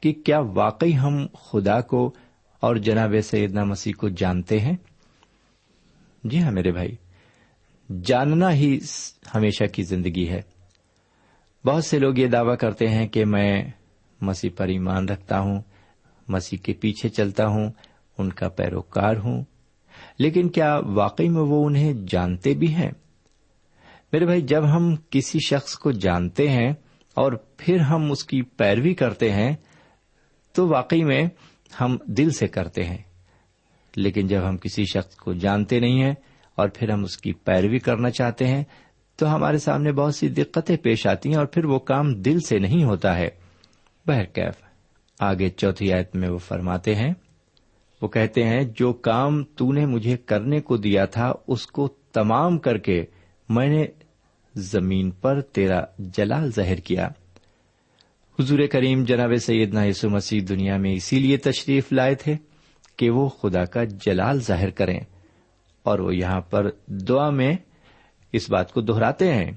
کہ 0.00 0.12
کیا 0.12 0.38
واقعی 0.38 0.96
ہم 0.96 1.26
خدا 1.26 1.80
کو 1.80 2.14
اور 2.60 2.76
جناب 2.76 3.14
سیدنا 3.24 3.64
مسیح 3.64 3.92
کو 3.98 4.08
جانتے 4.08 4.60
ہیں۔ 4.60 4.76
جی 6.24 6.42
ہاں 6.42 6.52
میرے 6.52 6.72
بھائی، 6.72 6.96
جاننا 8.02 8.52
ہی 8.52 8.78
ہمیشہ 9.34 9.64
کی 9.64 9.82
زندگی 9.82 10.28
ہے۔ 10.28 10.42
بہت 11.64 11.84
سے 11.84 11.98
لوگ 11.98 12.18
یہ 12.18 12.26
دعوی 12.26 12.56
کرتے 12.56 12.88
ہیں 12.88 13.08
کہ 13.08 13.24
میں 13.24 13.64
مسیح 14.20 14.50
پر 14.56 14.68
ایمان 14.68 15.08
رکھتا 15.08 15.40
ہوں، 15.40 15.62
مسیح 16.28 16.58
کے 16.62 16.72
پیچھے 16.72 17.08
چلتا 17.08 17.46
ہوں، 17.46 17.70
ان 18.18 18.32
کا 18.32 18.48
پیروکار 18.48 19.16
ہوں۔ 19.16 19.44
لیکن 20.18 20.48
کیا 20.48 20.78
واقعی 20.86 21.28
میں 21.28 21.42
وہ 21.42 21.66
انہیں 21.66 21.94
جانتے 22.08 22.54
بھی 22.54 22.74
ہیں؟ 22.74 22.90
میرے 24.12 24.24
بھائی، 24.24 24.40
جب 24.40 24.76
ہم 24.76 24.94
کسی 25.10 25.38
شخص 25.46 25.74
کو 25.74 25.92
جانتے 25.92 26.48
ہیں 26.48 26.72
اور 27.14 27.32
پھر 27.56 27.80
ہم 27.80 28.12
اس 28.12 28.24
کی 28.24 28.42
پیروی 28.42 28.94
کرتے 28.94 29.32
ہیں، 29.32 29.56
تو 30.52 30.68
واقعی 30.68 31.04
میں 31.04 31.24
ہم 31.80 31.96
دل 32.06 32.30
سے 32.30 32.46
کرتے 32.46 32.84
ہیں۔ 32.84 33.13
لیکن 33.96 34.26
جب 34.26 34.48
ہم 34.48 34.56
کسی 34.56 34.84
شخص 34.84 35.16
کو 35.16 35.32
جانتے 35.32 35.80
نہیں 35.80 36.02
ہیں 36.02 36.14
اور 36.54 36.68
پھر 36.68 36.90
ہم 36.90 37.04
اس 37.04 37.16
کی 37.16 37.32
پیروی 37.32 37.78
کرنا 37.78 38.10
چاہتے 38.10 38.46
ہیں، 38.46 38.64
تو 39.16 39.34
ہمارے 39.34 39.58
سامنے 39.58 39.92
بہت 39.92 40.14
سی 40.14 40.28
دقتیں 40.28 40.76
پیش 40.76 41.06
آتی 41.06 41.28
ہیں 41.28 41.36
اور 41.36 41.46
پھر 41.46 41.64
وہ 41.64 41.78
کام 41.78 42.14
دل 42.14 42.40
سے 42.40 42.58
نہیں 42.58 42.84
ہوتا 42.84 43.16
ہے۔ 43.16 43.28
بہرکیف، 44.06 44.54
آگے 45.20 45.48
چوتھی 45.48 45.92
آیت 45.92 46.16
میں 46.16 46.28
وہ 46.28 46.38
فرماتے 46.38 46.94
ہیں، 46.94 47.12
وہ 48.02 48.08
کہتے 48.08 48.44
ہیں، 48.44 48.60
جو 48.76 48.92
کام 48.92 49.44
تو 49.44 49.72
نے 49.72 49.86
مجھے 49.86 50.16
کرنے 50.16 50.60
کو 50.60 50.76
دیا 50.76 51.04
تھا، 51.04 51.32
اس 51.48 51.66
کو 51.66 51.88
تمام 52.12 52.58
کر 52.58 52.78
کے 52.78 53.04
میں 53.48 53.68
نے 53.68 53.86
زمین 54.54 55.10
پر 55.10 55.40
تیرا 55.40 55.80
جلال 55.98 56.50
ظاہر 56.50 56.76
کیا۔ 56.76 57.08
حضور 58.38 58.58
کریم 58.72 59.04
جناب 59.04 59.30
سیدنا 59.36 59.84
یسو 59.84 60.10
مسیح 60.10 60.40
دنیا 60.48 60.76
میں 60.76 60.92
اسی 60.92 61.18
لیے 61.18 61.36
تشریف 61.36 61.92
لائے 61.92 62.14
تھے۔ 62.14 62.36
کہ 62.96 63.10
وہ 63.10 63.28
خدا 63.28 63.64
کا 63.64 63.84
جلال 63.84 64.40
ظاہر 64.40 64.70
کریں 64.70 65.00
اور 65.82 65.98
وہ 65.98 66.16
یہاں 66.16 66.40
پر 66.40 66.70
دعا 66.86 67.30
میں 67.30 67.52
اس 68.32 68.50
بات 68.50 68.72
کو 68.72 68.80
دہراتے 68.80 69.34
ہیں 69.34 69.52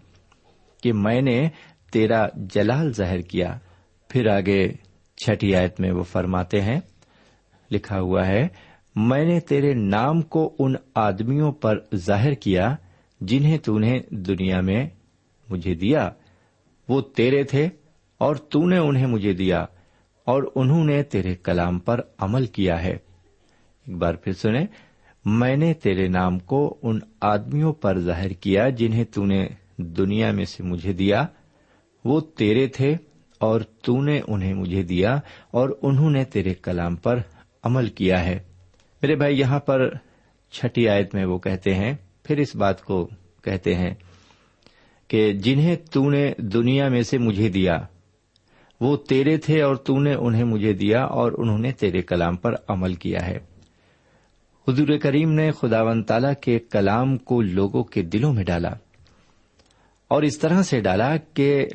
کہ 0.83 0.93
میں 0.93 1.21
نے 1.21 1.49
تیرا 1.91 2.27
جلال 2.35 2.93
ظاہر 2.93 3.21
کیا۔ 3.21 3.57
پھر 4.09 4.27
آگے 4.27 4.73
چھٹی 5.17 5.55
آیت 5.55 5.79
میں 5.79 5.91
وہ 5.91 6.03
فرماتے 6.03 6.61
ہیں، 6.61 6.79
لکھا 7.71 7.99
ہوا 7.99 8.27
ہے، 8.27 8.47
میں 8.95 9.25
نے 9.25 9.39
تیرے 9.39 9.73
نام 9.73 10.21
کو 10.21 10.55
ان 10.59 10.75
آدمیوں 10.95 11.51
پر 11.51 11.79
ظاہر 11.95 12.33
کیا 12.33 12.75
جنہیں 13.21 13.57
تو 13.57 13.79
نے 13.79 13.99
دنیا 14.09 14.61
میں 14.61 14.85
مجھے 15.49 15.73
دیا۔ 15.73 16.09
وہ 16.89 17.01
تیرے 17.01 17.43
تھے 17.43 17.69
اور 18.17 18.35
تو 18.35 18.69
نے 18.69 18.77
انہیں 18.77 19.05
مجھے 19.05 19.33
دیا 19.33 19.65
اور 20.25 20.43
انہوں 20.55 20.85
نے 20.85 21.03
تیرے 21.03 21.35
کلام 21.35 21.79
پر 21.79 22.01
عمل 22.17 22.45
کیا 22.45 22.83
ہے۔ 22.83 22.97
بار 23.87 24.13
پھر 24.13 24.33
سنیں، 24.33 24.65
میں 25.25 25.55
نے 25.55 25.73
تیرے 25.73 26.07
نام 26.07 26.39
کو 26.39 26.77
ان 26.81 26.99
آدمیوں 27.21 27.73
پر 27.73 27.99
ظاہر 27.99 28.29
کیا 28.29 28.69
جنہیں 28.69 29.03
تو 29.03 29.25
نے 29.25 29.47
دنیا 29.77 30.31
میں 30.31 30.45
سے 30.45 30.63
مجھے 30.63 30.93
دیا۔ 30.93 31.25
وہ 32.05 32.19
تیرے 32.19 32.67
تھے 32.67 32.95
اور 33.39 33.61
تو 33.61 34.01
نے 34.01 34.21
انہیں 34.27 34.53
مجھے 34.53 34.83
دیا 34.83 35.19
اور 35.51 35.69
انہوں 35.81 36.09
نے 36.09 36.23
تیرے 36.23 36.53
کلام 36.53 36.95
پر 36.95 37.19
عمل 37.63 37.87
کیا 37.87 38.25
ہے۔ 38.25 38.39
میرے 39.01 39.15
بھائی، 39.15 39.39
یہاں 39.39 39.59
پر 39.59 39.93
چھٹی 40.51 40.89
آیت 40.89 41.15
میں 41.15 41.25
وہ 41.25 41.37
کہتے 41.37 41.73
ہیں، 41.73 41.93
پھر 42.23 42.37
اس 42.37 42.55
بات 42.55 42.83
کو 42.83 43.09
کہتے 43.43 43.75
ہیں 43.75 43.93
کہ 45.07 45.33
جنہیں 45.33 45.75
تو 45.75 46.09
نے 46.09 46.33
دنیا 46.37 46.89
میں 46.89 47.01
سے 47.01 47.17
مجھے 47.17 47.49
دیا۔ 47.49 47.77
وہ 48.81 48.97
تیرے 48.97 49.37
تھے 49.37 49.61
اور 49.61 49.75
تو 49.75 49.99
نے 49.99 50.13
انہیں 50.13 50.43
مجھے 50.43 50.73
دیا 50.73 51.03
اور 51.03 51.31
انہوں 51.37 51.59
نے 51.59 51.71
تیرے 51.71 52.01
کلام 52.01 52.35
پر 52.35 52.55
عمل 52.67 52.93
کیا 52.93 53.27
ہے۔ 53.27 53.56
حضور 54.67 54.87
کریم 55.01 55.31
نے 55.31 55.51
خدا 55.51 55.81
و 55.81 56.01
تعالی 56.03 56.27
کے 56.41 56.59
کلام 56.59 57.17
کو 57.17 57.41
لوگوں 57.41 57.83
کے 57.83 58.01
دلوں 58.01 58.33
میں 58.33 58.43
ڈالا 58.43 58.69
اور 60.07 60.23
اس 60.23 60.39
طرح 60.39 60.61
سے 60.61 60.79
ڈالا 60.79 61.17
کہ 61.17 61.67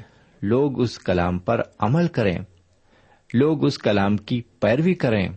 لوگ 0.42 0.80
اس 0.80 0.98
کلام 0.98 1.38
پر 1.38 1.60
عمل 1.78 2.06
کریں، 2.08 2.38
لوگ 3.34 3.64
اس 3.64 3.78
کلام 3.78 4.16
کی 4.16 4.40
پیروی 4.60 4.94
کریں، 4.94 5.28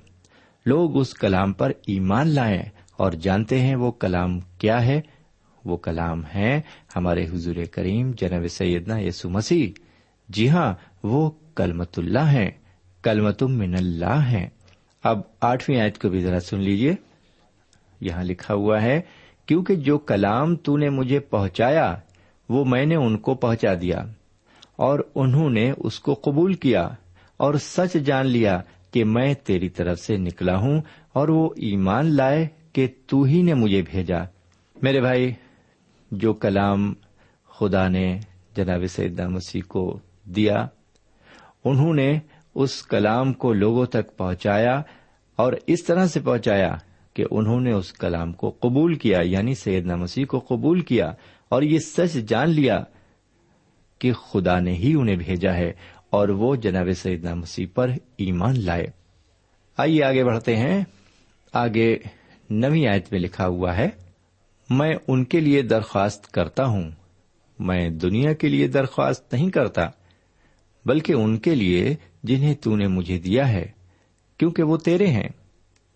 لوگ 0.65 0.97
اس 0.97 1.13
کلام 1.13 1.53
پر 1.53 1.71
ایمان 1.87 2.27
لائیں 2.27 2.61
اور 2.97 3.11
جانتے 3.11 3.59
ہیں 3.59 3.75
وہ 3.75 3.91
کلام 3.91 4.39
کیا 4.39 4.85
ہے، 4.85 5.01
وہ 5.65 5.77
کلام 5.77 6.23
ہے 6.35 6.61
ہمارے 6.95 7.25
حضور 7.25 7.55
کریم 7.71 8.11
جناب 8.17 8.47
سیدنا 8.47 8.99
یسو 8.99 9.29
مسیح۔ 9.29 9.71
جی 10.29 10.49
ہاں 10.49 10.73
وہ 11.03 11.31
کلمت 11.55 11.99
اللہ 11.99 12.27
ہیں 12.31 12.51
کلمت 13.01 13.43
من 13.43 13.75
اللہ 13.75 14.21
ہیں۔ 14.27 14.49
اب 15.03 15.19
آٹھویں 15.41 15.79
آیت 15.81 15.97
کو 16.01 16.09
بھی 16.09 16.21
ذرا 16.21 16.39
سن 16.39 16.59
لیجیے 16.59 16.93
یہاں 18.01 18.23
لکھا 18.23 18.53
ہوا 18.53 18.81
ہے، 18.81 18.99
کیونکہ 19.45 19.75
جو 19.75 19.97
کلام 19.97 20.55
تو 20.55 20.77
نے 20.77 20.89
مجھے 20.89 21.19
پہنچایا، 21.19 21.93
وہ 22.49 22.63
میں 22.65 22.85
نے 22.85 22.95
ان 22.95 23.17
کو 23.17 23.35
پہنچا 23.35 23.73
دیا، 23.81 24.03
اور 24.75 24.99
انہوں 25.15 25.49
نے 25.49 25.71
اس 25.77 25.99
کو 25.99 26.13
قبول 26.13 26.53
کیا، 26.53 26.87
اور 27.39 27.53
سچ 27.53 27.93
جان 28.05 28.27
لیا 28.27 28.59
کہ 28.91 29.03
میں 29.03 29.33
تیری 29.33 29.69
طرف 29.69 29.99
سے 29.99 30.17
نکلا 30.17 30.57
ہوں، 30.57 30.81
اور 31.13 31.27
وہ 31.27 31.49
ایمان 31.57 32.13
لائے 32.15 32.47
کہ 32.73 32.87
تو 33.07 33.23
ہی 33.23 33.41
نے 33.41 33.53
مجھے 33.53 33.81
بھیجا۔ 33.81 34.23
میرے 34.75 35.01
بھائی، 35.01 35.31
جو 36.11 36.33
کلام 36.33 36.93
خدا 37.49 37.87
نے 37.87 38.07
جناب 38.55 38.85
سیدہ 38.85 39.27
مسیح 39.27 39.61
کو 39.67 39.99
دیا، 40.35 40.65
انہوں 41.65 41.93
نے 41.93 42.17
اس 42.55 42.81
کلام 42.83 43.33
کو 43.33 43.53
لوگوں 43.53 43.85
تک 43.85 44.15
پہنچایا 44.17 44.81
اور 45.37 45.53
اس 45.67 45.83
طرح 45.83 46.05
سے 46.05 46.19
پہنچایا۔ 46.19 46.75
کہ 47.15 47.25
انہوں 47.31 47.61
نے 47.61 47.71
اس 47.71 47.93
کلام 47.93 48.33
کو 48.33 48.49
قبول 48.59 48.95
کیا 48.95 49.19
یعنی 49.21 49.55
سیدنا 49.55 49.95
مسیح 49.95 50.25
کو 50.25 50.39
قبول 50.39 50.81
کیا 50.81 51.13
اور 51.49 51.61
یہ 51.61 51.79
سچ 51.79 52.13
جان 52.13 52.49
لیا 52.49 52.83
کہ 53.99 54.13
خدا 54.13 54.59
نے 54.59 54.73
ہی 54.73 54.95
انہیں 54.95 55.15
بھیجا 55.15 55.53
ہے 55.53 55.71
اور 56.09 56.29
وہ 56.29 56.55
جناب 56.55 56.87
سیدنا 56.95 57.33
مسیح 57.33 57.65
پر 57.73 57.89
ایمان 58.17 58.59
لائے۔ 58.59 58.87
آئیے 59.77 60.03
آگے 60.03 60.23
بڑھتے 60.23 60.55
ہیں۔ 60.55 60.83
آگے 61.53 61.97
نوی 62.49 62.87
آیت 62.87 63.11
میں 63.11 63.19
لکھا 63.19 63.47
ہوا 63.47 63.77
ہے، 63.77 63.89
میں 64.69 64.95
ان 65.07 65.23
کے 65.23 65.39
لیے 65.39 65.61
درخواست 65.61 66.31
کرتا 66.31 66.65
ہوں۔ 66.65 66.91
میں 67.59 67.89
دنیا 67.89 68.33
کے 68.33 68.47
لیے 68.47 68.67
درخواست 68.67 69.33
نہیں 69.33 69.49
کرتا، 69.49 69.81
بلکہ 70.85 71.13
ان 71.13 71.37
کے 71.37 71.55
لیے 71.55 71.95
جنہیں 72.23 72.53
تو 72.53 72.75
نے 72.75 72.87
مجھے 72.87 73.19
دیا 73.19 73.49
ہے، 73.49 73.65
کیونکہ 74.37 74.63
وہ 74.63 74.77
تیرے 74.77 75.07
ہیں۔ 75.07 75.29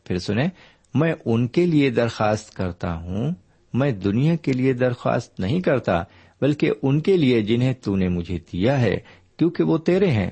پھر 0.03 0.17
سنیں 0.17 0.49
میں 0.93 1.13
ان 1.25 1.47
کے 1.47 1.65
لیے 1.65 1.89
درخواست 1.89 2.53
کرتا 2.53 2.95
ہوں، 2.95 3.31
میں 3.73 3.91
دنیا 3.91 4.35
کے 4.35 4.53
لیے 4.53 4.73
درخواست 4.73 5.39
نہیں 5.39 5.61
کرتا، 5.61 6.03
بلکہ 6.41 6.71
ان 6.81 7.01
کے 7.01 7.17
لیے 7.17 7.41
جنہیں 7.41 7.73
تو 7.73 7.95
نے 7.95 8.07
مجھے 8.07 8.37
دیا 8.53 8.81
ہے، 8.81 8.97
کیونکہ 9.37 9.63
وہ 9.63 9.77
تیرے 9.77 10.11
ہیں۔ 10.11 10.29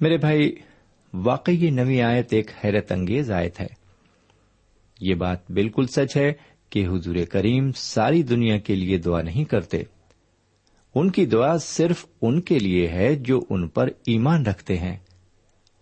میرے 0.00 0.16
بھائی، 0.16 0.54
واقعی 1.14 1.66
یہ 1.66 1.70
نوی 1.70 2.02
آیت 2.02 2.32
ایک 2.32 2.50
حیرت 2.64 2.92
انگیز 2.92 3.30
آیت 3.30 3.60
ہے۔ 3.60 3.66
یہ 5.00 5.14
بات 5.14 5.50
بالکل 5.50 5.86
سچ 5.86 6.16
ہے 6.16 6.32
کہ 6.70 6.86
حضور 6.86 7.14
کریم 7.30 7.72
ساری 7.72 8.22
دنیا 8.22 8.58
کے 8.58 8.74
لیے 8.74 8.98
دعا 8.98 9.22
نہیں 9.22 9.44
کرتے۔ 9.44 9.82
ان 10.94 11.10
کی 11.10 11.26
دعا 11.26 11.58
صرف 11.58 12.06
ان 12.22 12.40
کے 12.40 12.58
لیے 12.58 12.88
ہے 12.88 13.14
جو 13.14 13.40
ان 13.50 13.68
پر 13.68 13.86
ایمان 13.86 14.46
رکھتے 14.46 14.78
ہیں۔ 14.78 14.96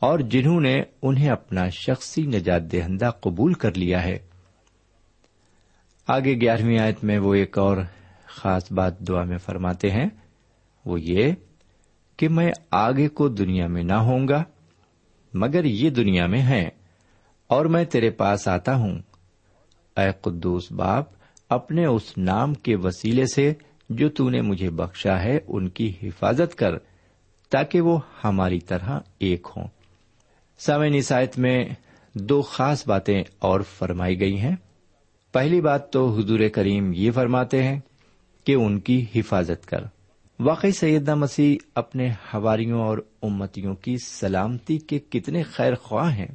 اور 0.01 0.19
جنہوں 0.19 0.61
نے 0.61 0.83
انہیں 1.03 1.31
اپنا 1.31 1.69
شخصی 1.69 2.23
نجات 2.23 2.73
دہندہ 2.73 3.11
قبول 3.21 3.53
کر 3.53 3.75
لیا 3.75 4.05
ہے۔ 4.05 4.19
آگے 6.07 6.41
گیارہویں 6.41 6.79
آیت 6.79 7.05
میں 7.05 7.19
وہ 7.19 7.35
ایک 7.35 7.59
اور 7.59 7.77
خاص 8.27 8.73
بات 8.73 8.99
دعا 8.99 9.25
میں 9.25 9.39
فرماتے 9.39 9.91
ہیں۔ 9.91 10.09
وہ 10.85 11.01
یہ 11.01 11.33
کہ 12.17 12.29
میں 12.29 12.53
آگے 12.71 13.09
کو 13.09 13.29
دنیا 13.29 13.67
میں 13.67 13.83
نہ 13.83 13.95
ہوں 13.95 14.29
گا، 14.29 14.45
مگر 15.35 15.65
یہ 15.65 15.91
دنیا 15.91 16.27
میں 16.27 16.41
ہیں، 16.41 16.71
اور 17.47 17.65
میں 17.65 17.85
تیرے 17.85 18.11
پاس 18.11 18.49
آتا 18.49 18.75
ہوں۔ 18.75 18.99
اے 19.97 20.11
قدوس 20.21 20.73
باپ، 20.73 21.05
اپنے 21.49 21.87
اس 21.87 22.19
نام 22.19 22.55
کے 22.55 22.77
وسیلے 22.77 23.27
سے 23.27 23.53
جو 23.91 24.09
تو 24.09 24.31
نے 24.31 24.41
مجھے 24.41 24.71
بخشا 24.71 25.23
ہے، 25.23 25.39
ان 25.49 25.69
کی 25.69 25.93
حفاظت 26.03 26.55
کر، 26.55 26.79
تاکہ 27.51 27.81
وہ 27.81 27.99
ہماری 28.25 28.61
طرح 28.61 29.01
ایک 29.19 29.47
ہوں۔ 29.57 29.80
سامعین 30.61 30.95
عیسائیت 30.95 31.39
میں 31.39 31.65
دو 32.15 32.43
خاص 32.43 32.89
باتیں 32.89 33.23
اور 33.39 33.61
فرمائی 33.61 34.21
گئی 34.21 34.41
ہیں۔ 34.41 34.57
پہلی 35.33 35.61
بات 35.61 35.93
تو 35.93 36.19
حضور 36.19 36.41
کریم 36.55 36.93
یہ 36.95 37.11
فرماتے 37.11 37.63
ہیں 37.63 37.81
کہ 38.45 38.55
ان 38.55 38.81
کی 38.81 39.07
حفاظت 39.15 39.67
کر۔ 39.67 39.85
واقعی 40.39 40.73
سیدہ 40.73 41.15
مسیح 41.15 41.57
اپنے 41.75 42.11
ہواریوں 42.35 42.81
اور 42.81 42.99
امتیوں 43.23 43.75
کی 43.75 43.97
سلامتی 43.97 44.79
کے 44.79 44.99
کتنے 44.99 45.43
خیر 45.43 45.75
خواہ 45.75 46.15
ہیں۔ 46.15 46.29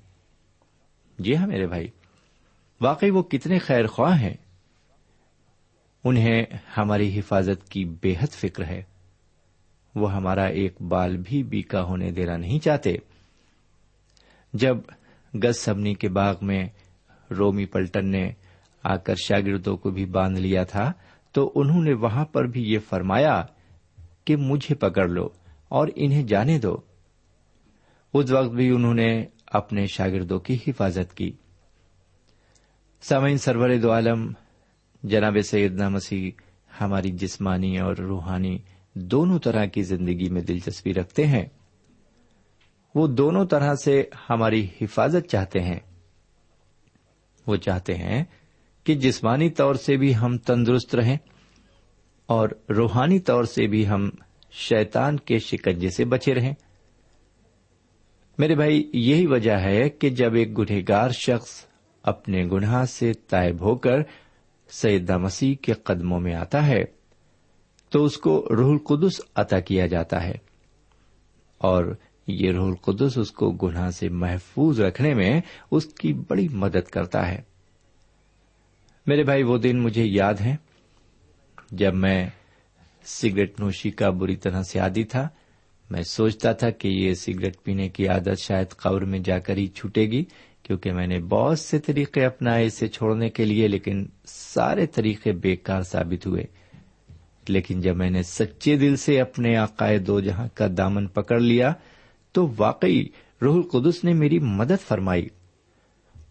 جی 1.20 1.36
ہاں 1.36 1.48
میرے 1.48 1.68
بھائی، 1.68 1.88
واقعی 2.82 3.10
وہ 3.10 3.24
کتنے 3.24 3.60
خیر 3.60 3.88
خواہ 3.88 4.22
ہیں۔ 4.22 4.38
انہیں 6.04 6.46
ہماری 6.78 7.20
حفاظت 7.20 7.70
کی 7.70 7.86
بے 7.86 8.14
حد 8.20 8.34
فکر 8.34 8.66
ہے۔ 8.66 8.84
وہ 9.96 10.14
ہمارا 10.14 10.46
ایک 10.46 10.82
بال 10.82 11.18
بھی 11.18 11.44
بیکا 11.44 11.82
ہونے 11.82 12.12
دینا 12.12 12.38
نہیں 12.38 12.60
چاہتے۔ 12.60 12.98
جب 14.56 14.78
گز 15.36 15.58
سبنی 15.58 15.94
کے 15.94 16.10
باغ 16.10 16.36
میں 16.42 16.68
رومی 17.40 17.66
پلٹن 17.66 18.12
نے 18.12 18.32
آ 18.84 18.96
کر 18.96 19.16
شاگردوں 19.16 19.78
کو 19.78 19.90
بھی 19.90 20.06
باندھ 20.06 20.40
لیا 20.40 20.64
تھا، 20.64 20.92
تو 21.32 21.52
انہوں 21.56 21.84
نے 21.84 21.94
وہاں 21.94 22.26
پر 22.26 22.46
بھی 22.46 22.74
یہ 22.74 22.80
فرمایا 22.80 23.44
کہ 24.26 24.36
مجھے 24.36 24.76
پکڑ 24.76 25.08
لو 25.08 25.30
اور 25.68 25.88
انہیں 25.96 26.24
جانے 26.24 26.60
دو۔ 26.60 26.78
اس 28.14 28.32
وقت 28.32 28.50
بھی 28.50 28.70
انہوں 28.70 28.94
نے 28.94 29.26
اپنے 29.48 29.88
شاگردوں 29.88 30.40
کی 30.40 30.58
حفاظت 30.68 31.18
کی۔ 31.18 31.32
سامعین، 33.02 33.38
سرور 33.38 33.70
دو 33.82 33.92
عالم، 33.92 34.32
جناب 35.04 35.38
سیدنا 35.44 35.90
مسیح، 35.90 36.32
ہماری 36.82 37.12
جسمانی 37.12 37.80
اور 37.80 37.96
روحانی 37.96 38.58
دونوں 38.94 39.40
طرح 39.40 39.66
کی 39.66 39.82
زندگی 39.82 40.30
میں 40.30 40.42
دلچسپی 40.42 40.94
رکھتے 40.94 41.28
ہیں۔ 41.28 41.46
وہ 42.96 43.08
دونوں 43.08 43.46
طرح 43.46 43.76
سے 43.76 44.04
ہماری 44.30 44.68
حفاظت 44.82 45.30
چاہتے 45.30 45.60
ہیں۔ 45.60 45.80
وہ 47.48 47.56
چاہتے 47.56 47.96
ہیں 47.96 48.24
کہ 48.84 48.96
جسمانی 48.96 49.50
طور 49.50 49.76
سے 49.76 49.98
بھی 49.98 50.16
ہم 50.16 50.38
تندرست 50.38 50.96
رہیں 50.96 51.18
اور 52.26 52.50
روحانی 52.70 53.20
طور 53.20 53.44
سے 53.44 53.68
بھی 53.68 53.88
ہم 53.88 54.10
شیتان 54.52 55.18
کے 55.18 55.40
شکنجے 55.40 55.90
سے 55.90 56.06
بچے 56.06 56.34
رہیں۔ 56.34 56.54
میرے 58.38 58.56
بھائی، 58.56 58.92
یہی 58.94 59.26
وجہ 59.26 59.58
ہے 59.58 59.90
کہ 59.90 60.10
جب 60.10 60.34
ایک 60.34 60.58
گنہگار 60.58 61.10
شخص 61.10 61.66
اپنے 62.04 62.46
گناہ 62.46 62.86
سے 62.86 63.14
طائب 63.14 63.62
ہو 63.62 63.76
کر 63.76 63.98
سیدہ 64.70 65.18
مسیح 65.18 65.56
کے 65.62 65.74
قدموں 65.74 66.20
میں 66.20 66.36
آتا 66.36 66.68
ہے، 66.68 66.84
تو 67.90 68.04
اس 68.04 68.18
کو 68.18 68.48
روح 68.50 68.72
القدس 68.72 69.22
عطا 69.36 69.60
کیا 69.60 69.88
جاتا 69.88 70.24
ہے 70.24 70.34
اور 71.58 71.96
یہ 72.28 72.52
روح 72.52 72.68
القدس 72.68 73.18
اس 73.18 73.32
کو 73.32 73.52
گناہ 73.52 73.90
سے 73.90 74.10
محفوظ 74.10 74.82
رکھنے 74.82 75.14
میں 75.14 75.42
اس 75.72 75.86
کی 75.86 76.14
بڑی 76.14 76.48
مدد 76.48 76.90
کرتا 76.90 77.28
ہے۔ 77.28 77.42
میرے 79.08 79.24
بھائی، 79.24 79.44
وہ 79.44 79.58
دن 79.58 79.80
مجھے 79.80 80.06
یاد 80.06 80.34
ہے 80.34 80.56
جب 81.72 81.96
میں 81.96 82.30
سگریٹ 83.06 83.60
نوشی 83.60 83.92
کا 83.92 84.10
بری 84.10 84.36
طرح 84.36 84.62
سے 84.62 84.80
عادی 84.80 85.04
تھا۔ 85.04 85.28
میں 85.90 86.04
سوچتا 86.04 86.52
تھا 86.52 86.70
کہ 86.70 86.88
یہ 86.88 87.14
سگریٹ 87.14 87.58
پینے 87.64 87.90
کی 87.90 88.08
عادت 88.08 88.40
شاید 88.40 88.70
قبر 88.70 89.02
میں 89.02 89.20
جا 89.20 89.40
کر 89.40 89.58
ہی 89.58 89.68
چھوٹے 89.68 90.02
گی، 90.02 90.24
کیونکہ 90.64 90.92
میں 90.92 91.08
نے 91.08 91.20
بہت 91.20 91.60
سے 91.60 91.80
طریقے 91.80 92.26
اپنائے 92.26 92.66
اسے 92.66 92.88
چھوڑنے 92.88 93.30
کے 93.30 93.46
لیے، 93.46 93.68
لیکن 93.68 94.06
سارے 94.26 94.86
طریقے 94.86 95.32
بےکار 95.32 95.82
ثابت 95.82 96.26
ہوئے۔ 96.26 96.46
لیکن 97.48 97.82
جب 97.82 97.96
میں 97.96 98.10
نے 98.10 98.24
سچے 98.24 98.78
دل 98.78 98.96
سے 98.96 99.22
اپنے 99.22 99.56
عقائد 99.56 100.08
دو 100.08 100.20
جہاں 100.20 100.48
کا 100.54 100.68
دامن 100.78 101.08
پکڑ 101.08 101.40
لیا 101.40 101.74
تو 102.36 102.54
واقعی 102.58 103.06
روح 103.42 103.56
القدس 103.56 104.04
نے 104.04 104.14
میری 104.14 104.40
مدد 104.40 104.88
فرمائی 104.88 105.28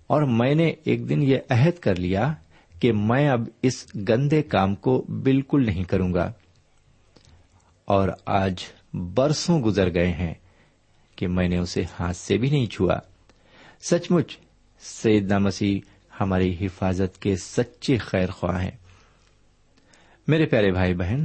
اور 0.06 0.22
میں 0.22 0.54
نے 0.54 0.72
ایک 0.84 1.08
دن 1.08 1.22
یہ 1.22 1.38
عہد 1.50 1.78
کر 1.78 1.96
لیا 1.96 2.34
کہ 2.80 2.92
میں 2.92 3.28
اب 3.28 3.48
اس 3.62 3.86
گندے 4.08 4.42
کام 4.42 4.74
کو 4.74 5.04
بالکل 5.08 5.66
نہیں 5.66 5.84
کروں 5.84 6.14
گا۔ 6.14 6.32
اور 7.84 8.08
آج 8.26 8.54
برسوں 8.94 9.62
گزر 9.62 9.94
گئے 9.94 10.12
ہیں 10.12 10.34
کہ 11.16 11.28
میں 11.28 11.48
نے 11.48 11.58
اسے 11.58 11.82
ہاتھ 12.00 12.16
سے 12.16 12.38
بھی 12.38 12.50
نہیں 12.50 12.66
چھوا۔ 12.66 12.98
سچ 13.90 14.10
مچ 14.10 14.38
سیدنا 14.80 15.38
مسیح 15.38 15.80
ہماری 16.20 16.56
حفاظت 16.60 17.22
کے 17.22 17.36
سچے 17.36 17.96
خیر 17.96 18.30
خواہ 18.30 18.62
ہیں۔ 18.62 18.76
میرے 20.28 20.46
پیارے 20.46 20.72
بھائی 20.72 20.94
بہن 20.94 21.24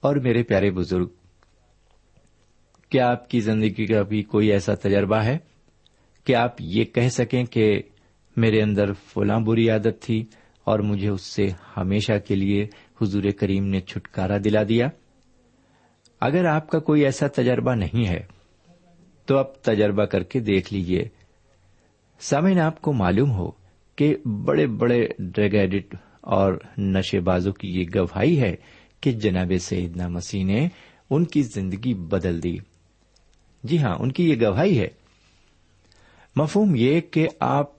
اور 0.00 0.16
میرے 0.16 0.42
پیارے 0.42 0.70
بزرگ 0.70 1.06
کیا 2.90 3.10
آپ 3.10 3.30
کی 3.30 3.40
زندگی 3.40 3.86
کا 3.86 4.02
بھی 4.02 4.22
کوئی 4.22 4.52
ایسا 4.52 4.74
تجربہ 4.74 5.16
ہے 5.16 5.38
کہ 6.24 6.34
آپ 6.34 6.56
یہ 6.60 6.84
کہہ 6.84 7.08
سکیں 7.08 7.44
کہ 7.44 7.82
میرے 8.36 8.62
اندر 8.62 8.92
فلاں 8.92 9.40
بری 9.40 9.70
عادت 9.70 10.02
تھی 10.02 10.24
اور 10.64 10.78
مجھے 10.78 11.08
اس 11.08 11.20
سے 11.20 11.48
ہمیشہ 11.76 12.12
کے 12.28 12.34
لیے 12.34 12.66
حضور 13.02 13.22
کریم 13.38 13.66
نے 13.66 13.80
چھٹکارا 13.80 14.36
دلا 14.44 14.62
دیا؟ 14.68 14.88
اگر 16.20 16.44
آپ 16.44 16.70
کا 16.70 16.78
کوئی 16.78 17.04
ایسا 17.04 17.26
تجربہ 17.26 17.74
نہیں 17.74 18.08
ہے، 18.08 18.20
تو 19.26 19.38
اب 19.38 19.54
تجربہ 19.54 20.04
کر 20.04 20.22
کے 20.22 20.40
دیکھ 20.40 20.72
لیجیے 20.72 21.04
سامعین، 22.20 22.60
آپ 22.60 22.80
کو 22.80 22.92
معلوم 22.92 23.30
ہو 23.30 23.50
کہ 23.96 24.16
بڑے 24.24 24.66
بڑے 24.66 25.08
ڈریگ 25.18 25.54
ایڈٹ 25.54 25.94
اور 26.20 26.54
نشے 26.78 27.20
بازوں 27.20 27.52
کی 27.52 27.68
یہ 27.68 27.84
گواہی 27.94 28.40
ہے 28.40 28.56
کہ 29.00 29.12
جناب 29.12 29.52
سیدنا 29.60 30.08
مسیح 30.08 30.44
نے 30.44 30.68
ان 31.10 31.24
کی 31.24 31.42
زندگی 31.42 31.94
بدل 31.94 32.42
دی۔ 32.42 32.56
جی 33.62 33.78
ہاں 33.78 33.96
ان 33.98 34.12
کی 34.12 34.30
یہ 34.30 34.46
گواہی 34.46 34.80
ہے۔ 34.80 34.88
مفہوم 36.36 36.74
یہ 36.74 37.00
کہ 37.00 37.28
آپ 37.40 37.70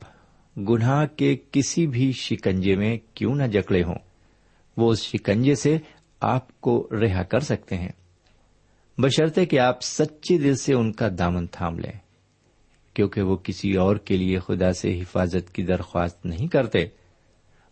گناہ 0.58 1.06
کے 1.06 1.38
کسی 1.52 1.88
بھی 1.88 2.12
شکنجے 2.12 2.76
میں 2.76 2.98
کیوں 3.14 3.36
نہ 3.36 3.44
جکڑے 3.44 3.84
ہوں۔ 3.84 3.96
وہ 4.78 4.92
اس 4.92 5.02
شکنجے 5.04 5.56
سے 5.56 5.78
آپ 6.20 6.62
کو 6.62 6.88
رہا 6.92 7.24
کر 7.24 7.40
سکتے 7.40 7.78
ہیں۔ 7.78 7.92
بشرطے 8.98 9.46
کہ 9.46 9.60
آپ 9.60 9.82
سچے 9.82 10.38
دل 10.38 10.56
سے 10.56 10.74
ان 10.74 10.92
کا 10.92 11.08
دامن 11.18 11.48
تھام 11.48 11.80
لیں، 11.80 12.00
کیونکہ 12.94 13.22
وہ 13.22 13.36
کسی 13.36 13.74
اور 13.74 13.96
کے 13.96 14.18
لیے 14.18 14.40
خدا 14.40 14.72
سے 14.72 15.00
حفاظت 15.00 15.56
کی 15.56 15.64
درخواست 15.64 16.26
نہیں 16.26 16.48
کرتے۔ 16.48 16.86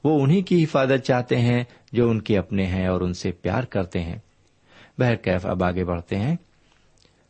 وہ 0.04 0.24
انہیں 0.24 0.42
کی 0.42 0.64
حفاظت 0.64 1.06
چاہتے 1.06 1.36
ہیں 1.36 1.64
جو 1.92 2.10
ان 2.10 2.22
کے 2.22 2.38
اپنے 2.38 2.66
ہیں 2.66 2.88
اور 2.88 3.02
ان 3.02 3.14
سے 3.14 3.32
پیار 3.32 3.64
کرتے 3.64 4.00
ہیں۔ 4.00 4.18
بہرکیف، 4.98 5.46
اب 5.46 5.64
آگے 5.64 5.84
بڑھتے 5.84 6.16
ہیں۔ 6.16 6.36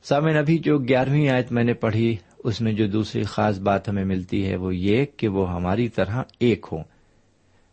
سامن 0.03 0.37
ابھی 0.37 0.57
جو 0.57 0.77
گیارہویں 0.77 1.29
آیت 1.29 1.51
میں 1.51 1.63
نے 1.63 1.73
پڑھی، 1.73 2.17
اس 2.43 2.61
میں 2.61 2.73
جو 2.73 2.87
دوسری 2.87 3.23
خاص 3.23 3.59
بات 3.59 3.89
ہمیں 3.89 4.05
ملتی 4.05 4.47
ہے 4.47 4.55
وہ 4.55 4.75
یہ 4.75 5.05
کہ 5.17 5.27
وہ 5.27 5.53
ہماری 5.53 5.89
طرح 5.89 6.23
ایک 6.39 6.65
ہوں۔ 6.71 6.83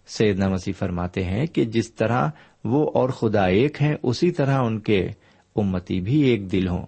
سیدنا 0.07 0.49
مسیح 0.49 0.73
فرماتے 0.79 1.25
ہیں 1.25 1.47
کہ 1.47 1.65
جس 1.65 1.95
طرح 1.95 2.29
وہ 2.65 2.91
اور 2.95 3.09
خدا 3.09 3.47
ایک 3.47 3.83
ہیں، 3.83 3.95
اسی 4.03 4.31
طرح 4.31 4.63
ان 4.63 4.81
کے 4.81 5.09
امتی 5.57 6.01
بھی 6.01 6.21
ایک 6.21 6.53
دل 6.53 6.69
ہوں۔ 6.69 6.87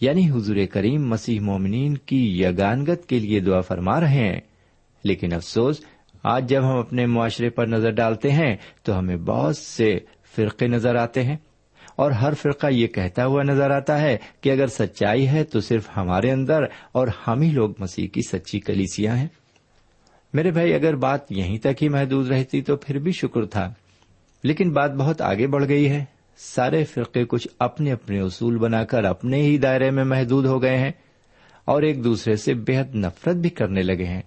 یعنی 0.00 0.30
حضور 0.30 0.56
کریم 0.72 1.08
مسیح 1.08 1.40
مومنین 1.40 1.96
کی 1.96 2.42
یگانگت 2.42 3.06
کے 3.06 3.18
لیے 3.18 3.40
دعا 3.40 3.60
فرما 3.60 4.00
رہے 4.00 4.32
ہیں۔ 4.32 4.40
لیکن 5.04 5.32
افسوس، 5.32 5.80
آج 6.22 6.48
جب 6.48 6.62
ہم 6.64 6.78
اپنے 6.78 7.06
معاشرے 7.06 7.50
پر 7.50 7.66
نظر 7.66 7.90
ڈالتے 7.90 8.32
ہیں، 8.32 8.56
تو 8.82 8.98
ہمیں 8.98 9.16
بہت 9.16 9.56
سے 9.56 9.98
فرقے 10.36 10.66
نظر 10.66 10.94
آتے 10.94 11.22
ہیں۔ 11.22 11.36
اور 11.96 12.10
ہر 12.10 12.34
فرقہ 12.34 12.66
یہ 12.66 12.86
کہتا 12.86 13.26
ہوا 13.26 13.42
نظر 13.42 13.70
آتا 13.70 14.00
ہے 14.00 14.16
کہ 14.40 14.50
اگر 14.50 14.66
سچائی 14.66 15.28
ہے 15.28 15.44
تو 15.44 15.60
صرف 15.60 15.88
ہمارے 15.96 16.30
اندر 16.30 16.62
اور 16.92 17.08
ہم 17.26 17.40
ہی 17.40 17.50
لوگ 17.50 17.70
مسیح 17.78 18.08
کی 18.08 18.20
سچی 18.22 18.60
کلیسیاں 18.60 19.16
ہیں۔ 19.16 19.28
میرے 20.32 20.50
بھائی، 20.50 20.74
اگر 20.74 20.96
بات 20.96 21.32
یہیں 21.32 21.58
تک 21.58 21.82
ہی 21.82 21.88
محدود 21.88 22.30
رہتی 22.30 22.62
تو 22.62 22.76
پھر 22.76 22.98
بھی 22.98 23.12
شکر 23.12 23.44
تھا۔ 23.44 23.72
لیکن 24.44 24.70
بات 24.70 24.90
بہت 24.94 25.20
آگے 25.20 25.46
بڑھ 25.46 25.68
گئی 25.68 25.90
ہے۔ 25.90 26.04
سارے 26.36 26.84
فرقے 26.84 27.24
کچھ 27.24 27.48
اپنے 27.58 27.92
اپنے 27.92 28.20
اصول 28.20 28.58
بنا 28.58 28.84
کر 28.84 29.04
اپنے 29.04 29.42
ہی 29.42 29.58
دائرے 29.58 29.90
میں 29.90 30.04
محدود 30.04 30.44
ہو 30.44 30.62
گئے 30.62 30.78
ہیں 30.78 30.90
اور 31.64 31.82
ایک 31.82 32.04
دوسرے 32.04 32.36
سے 32.36 32.54
بےحد 32.54 32.94
نفرت 32.94 33.36
بھی 33.36 33.50
کرنے 33.50 33.82
لگے 33.82 34.04
ہیں۔ 34.04 34.22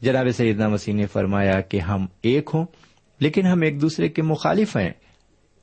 جناب 0.00 0.28
سیدنا 0.36 0.68
مسیح 0.68 0.94
نے 0.94 1.06
فرمایا 1.06 1.60
کہ 1.60 1.80
ہم 1.80 2.06
ایک 2.22 2.50
ہوں، 2.54 2.66
لیکن 3.20 3.46
ہم 3.46 3.60
ایک 3.62 3.80
دوسرے 3.82 4.08
کے 4.08 4.22
مخالف 4.22 4.76
ہیں۔ 4.76 4.90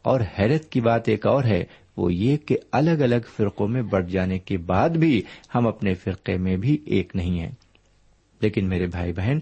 اور 0.02 0.22
حیرت 0.40 0.70
کی 0.70 0.82
بات 0.82 1.10
ایک 1.10 1.26
اور 1.26 1.44
ہے، 1.44 1.64
وہ 1.98 2.14
یہ 2.14 2.38
کہ 2.38 2.58
الگ 2.72 2.90
الگ 2.90 3.16
فرقوں 3.38 3.68
میں 3.68 3.82
بڑھ 3.82 4.06
جانے 4.06 4.40
کے 4.40 4.58
بعد 4.58 4.90
بھی 4.90 5.22
ہم 5.56 5.68
اپنے 5.68 5.94
فرقے 5.94 6.38
میں 6.38 6.58
بھی 6.58 6.78
ایک 6.86 7.16
نہیں 7.16 7.40
ہیں۔ 7.40 7.52
لیکن 8.42 8.70
میرے 8.70 8.88
بھائی 8.88 9.14
بہن، 9.14 9.40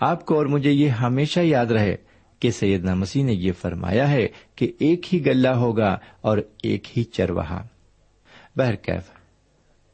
آپ 0.00 0.26
کو 0.26 0.34
اور 0.34 0.46
مجھے 0.46 0.70
یہ 0.70 0.88
ہمیشہ 0.88 1.40
یاد 1.40 1.66
رہے 1.66 1.96
کہ 2.40 2.50
سیدنا 2.50 2.94
مسیح 2.94 3.24
نے 3.24 3.32
یہ 3.32 3.52
فرمایا 3.52 4.10
ہے 4.10 4.28
کہ 4.56 4.72
ایک 4.78 5.14
ہی 5.14 5.26
گلہ 5.26 5.48
ہوگا 5.48 5.98
اور 6.20 6.38
ایک 6.62 6.98
ہی 6.98 7.04
چرواہا۔ 7.04 7.66
بہرکیف 8.56 9.10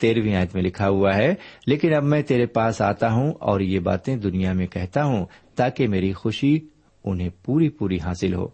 تیرہویں 0.00 0.34
آیت 0.34 0.54
میں 0.54 0.62
لکھا 0.62 0.88
ہوا 0.88 1.16
ہے، 1.16 1.34
لیکن 1.66 1.94
اب 1.94 2.02
میں 2.02 2.22
تیرے 2.22 2.46
پاس 2.46 2.80
آتا 2.80 3.12
ہوں 3.12 3.32
اور 3.32 3.60
یہ 3.60 3.78
باتیں 3.78 4.16
دنیا 4.16 4.52
میں 4.52 4.66
کہتا 4.66 5.04
ہوں 5.04 5.26
تاکہ 5.54 5.88
میری 5.88 6.12
خوشی 6.12 6.58
انہیں 7.04 7.28
پوری 7.44 7.68
پوری 7.68 7.98
حاصل 8.04 8.34
ہو۔ 8.34 8.48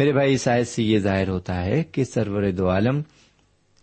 میرے 0.00 0.12
بھائی 0.12 0.34
اس 0.34 0.48
آیت 0.48 0.68
سے 0.68 0.82
یہ 0.82 0.98
ظاہر 0.98 1.28
ہوتا 1.28 1.64
ہے 1.64 1.82
کہ 1.82 2.04
سرور 2.04 2.50
دو 2.50 2.70
عالم 2.70 3.00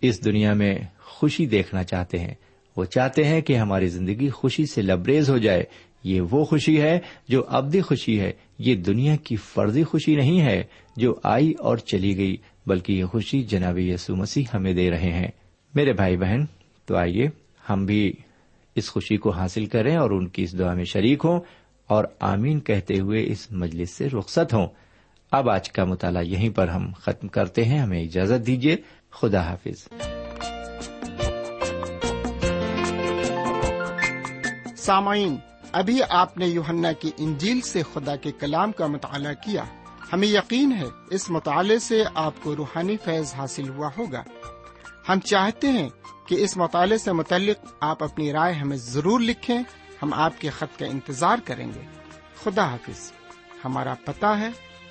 اس 0.02 0.26
دنیا 0.26 0.54
میں 0.54 0.76
خوشی 1.00 1.46
دیکھنا 1.46 1.84
چاہتے 1.84 2.20
ہیں۔ 2.20 2.34
وہ 2.78 2.86
چاہتے 2.86 3.24
ہیں 3.24 3.42
کہ 3.42 3.58
ہماری 3.58 3.88
زندگی 3.88 4.30
خوشی 4.30 4.66
سے 4.66 4.82
لبریز 4.82 5.30
ہو 5.30 5.38
جائے۔ 5.38 5.64
یہ 6.04 6.22
وہ 6.22 6.46
خوشی 6.46 6.82
ہے 6.82 7.00
جو 7.28 7.44
ابدی 7.48 7.82
خوشی 7.82 8.20
ہے۔ 8.20 8.32
یہ 8.60 8.76
دنیا 8.76 9.16
کی 9.16 9.36
فرضی 9.36 9.84
خوشی 9.84 10.16
نہیں 10.16 10.42
ہے 10.42 10.64
جو 10.96 11.16
آئی 11.24 11.54
اور 11.60 11.78
چلی 11.78 12.18
گئی، 12.18 12.38
بلکہ 12.66 12.94
یہ 12.94 13.06
خوشی 13.06 13.44
جناب 13.44 13.80
یسو 13.80 14.16
مسیح 14.16 14.44
ہمیں 14.54 14.74
دے 14.74 14.90
رہے 14.90 15.12
ہیں۔ 15.14 15.28
میرے 15.76 15.94
بھائی 15.94 16.18
بہن، 16.18 16.46
تو 16.86 16.96
آئیے 16.96 17.30
ہم 17.70 17.86
بھی 17.86 18.14
اس 18.76 18.90
خوشی 18.90 19.18
کو 19.18 19.30
حاصل 19.30 19.66
کریں 19.66 19.96
اور 19.96 20.12
ان 20.12 20.28
کی 20.28 20.44
اس 20.44 20.60
دعا 20.60 20.74
میں 20.74 20.84
شریک 20.84 21.22
ہوں 21.26 21.40
اور 21.88 22.06
آمین 22.20 22.60
کہتے 22.60 23.00
ہوئے 23.00 23.28
اس 23.28 23.52
مجلس 23.52 23.90
سے 23.90 24.08
رخصت 24.08 24.54
ہوں۔ 24.54 24.68
اب 25.32 25.50
آج 25.50 25.72
کا 25.72 25.84
مطالعہ 25.84 26.24
یہیں 26.24 26.50
پر 26.50 26.68
ہم 26.68 26.92
ختم 27.00 27.28
کرتے 27.28 27.66
ہیں۔ 27.66 27.80
ہمیں 27.80 28.04
اجازت 28.04 28.48
دیجیے۔ 28.48 28.78
خدا 29.12 29.50
حافظ۔ 29.50 29.88
سامعین، 34.78 35.36
ابھی 35.72 36.00
آپ 36.10 36.38
نے 36.38 36.48
یوہنا 36.48 36.92
کی 36.92 37.12
انجیل 37.18 37.62
سے 37.62 37.82
خدا 37.94 38.16
کے 38.16 38.32
کلام 38.32 38.72
کا 38.72 38.88
مطالعہ 38.88 39.34
کیا۔ 39.34 39.64
ہمیں 40.14 40.28
یقین 40.28 40.72
ہے 40.72 40.86
اس 41.10 41.30
مطالعے 41.30 41.80
سے 41.80 42.04
آپ 42.16 42.34
کو 42.44 42.56
روحانی 42.56 42.98
فیض 42.98 43.34
حاصل 43.34 43.70
ہوا 43.70 43.90
ہوگا۔ 43.98 44.24
ہم 45.10 45.20
چاہتے 45.20 45.68
ہیں 45.68 45.90
کہ 46.28 46.36
اس 46.36 46.58
مطالعے 46.58 46.98
سے 46.98 47.12
متعلق 47.12 47.66
آپ 47.82 48.04
اپنی 48.04 48.32
رائے 48.32 48.54
ہمیں 48.54 48.78
ضرور 48.78 49.20
لکھیں۔ 49.20 49.60
ہم 50.04 50.14
آپ 50.14 50.42
کے 50.42 50.50
خط 50.50 50.80
کا 50.80 50.86
انتظار 50.86 51.38
کریں 51.46 51.68
گے۔ 51.68 51.82
خدا 52.44 52.72
حافظ، 52.72 53.12
ہمارا 53.66 53.94
پتا 54.06 54.40
ہے 54.40 54.67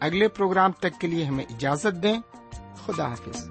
اگلے 0.00 0.28
پروگرام 0.28 0.72
تک 0.72 1.00
کے 1.00 1.06
لیے 1.06 1.24
ہمیں 1.24 1.44
اجازت 1.50 2.02
دیں۔ 2.02 2.20
خدا 2.86 3.08
حافظ۔ 3.08 3.48